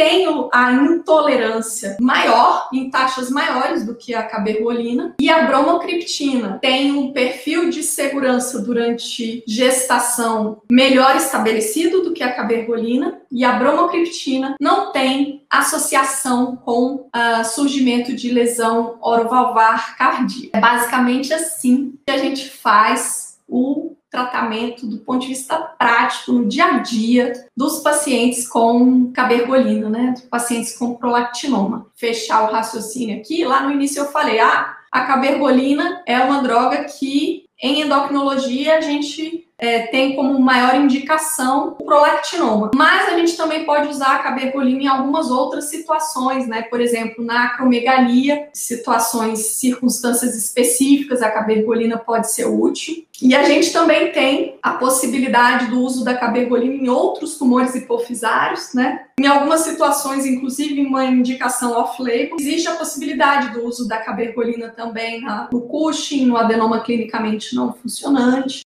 tem 0.01 0.27
a 0.51 0.73
intolerância 0.73 1.99
maior, 2.01 2.71
em 2.73 2.89
taxas 2.89 3.29
maiores 3.29 3.85
do 3.85 3.95
que 3.95 4.15
a 4.15 4.23
cabergolina, 4.23 5.15
e 5.21 5.29
a 5.29 5.43
bromocriptina 5.43 6.59
tem 6.63 6.91
um 6.91 7.13
perfil 7.13 7.69
de 7.69 7.83
segurança 7.83 8.63
durante 8.63 9.45
gestação 9.47 10.63
melhor 10.73 11.17
estabelecido 11.17 12.01
do 12.01 12.15
que 12.15 12.23
a 12.23 12.33
cabergolina, 12.33 13.21
e 13.31 13.45
a 13.45 13.53
bromocriptina 13.53 14.57
não 14.59 14.91
tem 14.91 15.45
associação 15.51 16.57
com 16.57 17.11
uh, 17.15 17.45
surgimento 17.45 18.15
de 18.17 18.31
lesão 18.31 18.97
orovalvar 19.03 19.99
cardíaca. 19.99 20.57
É 20.57 20.61
basicamente 20.63 21.35
assim 21.35 21.99
que 22.07 22.11
a 22.11 22.17
gente 22.17 22.49
faz 22.49 23.39
o 23.47 23.97
tratamento 24.11 24.87
do 24.87 24.99
ponto 24.99 25.21
de 25.21 25.29
vista 25.29 25.57
prático 25.57 26.33
no 26.33 26.47
dia 26.47 26.65
a 26.65 26.79
dia 26.79 27.33
dos 27.57 27.79
pacientes 27.79 28.49
com 28.49 29.13
cabergolina, 29.13 29.89
né? 29.89 30.15
Pacientes 30.29 30.77
com 30.77 30.95
prolactinoma. 30.95 31.87
Fechar 31.95 32.43
o 32.43 32.53
raciocínio 32.53 33.19
aqui, 33.19 33.45
lá 33.45 33.63
no 33.63 33.71
início 33.71 34.01
eu 34.01 34.07
falei, 34.07 34.41
ah, 34.41 34.77
a 34.91 35.03
cabergolina 35.03 36.03
é 36.07 36.19
uma 36.19 36.43
droga 36.43 36.85
que 36.85 37.45
em 37.63 37.83
endocrinologia 37.83 38.79
a 38.79 38.81
gente 38.81 39.47
é, 39.61 39.83
tem 39.89 40.17
como 40.17 40.41
maior 40.41 40.75
indicação 40.75 41.77
o 41.79 41.85
prolactinoma. 41.85 42.71
Mas 42.75 43.13
a 43.13 43.19
gente 43.19 43.37
também 43.37 43.65
pode 43.65 43.89
usar 43.89 44.17
a 44.17 44.19
cabergolina 44.19 44.83
em 44.83 44.89
algumas 44.89 45.31
outras 45.31 45.67
situações, 45.67 46.47
né? 46.47 46.63
Por 46.63 46.81
exemplo, 46.81 47.23
na 47.23 47.47
acromegalia, 47.47 48.49
situações, 48.55 49.59
circunstâncias 49.59 50.35
específicas, 50.35 51.23
a 51.23 51.31
cabergolina 51.31 51.99
pode 51.99 52.33
ser 52.33 52.47
útil. 52.47 53.05
E 53.23 53.35
a 53.35 53.43
gente 53.43 53.71
também 53.71 54.13
tem 54.13 54.59
a 54.63 54.73
possibilidade 54.73 55.67
do 55.67 55.81
uso 55.81 56.03
da 56.03 56.15
cabergolina 56.15 56.75
em 56.75 56.89
outros 56.89 57.37
tumores 57.37 57.75
hipofisários, 57.75 58.73
né? 58.73 59.05
Em 59.21 59.27
algumas 59.27 59.61
situações, 59.61 60.25
inclusive 60.25 60.81
uma 60.81 61.05
indicação 61.05 61.73
off-label, 61.73 62.37
existe 62.41 62.67
a 62.69 62.77
possibilidade 62.77 63.53
do 63.53 63.67
uso 63.67 63.87
da 63.87 63.99
cabergolina 63.99 64.71
também 64.71 65.23
no 65.53 65.61
Cushing, 65.61 66.25
no 66.25 66.39
adenoma 66.39 66.81
clinicamente 66.81 67.55
não 67.55 67.75
funcionante. 67.75 68.63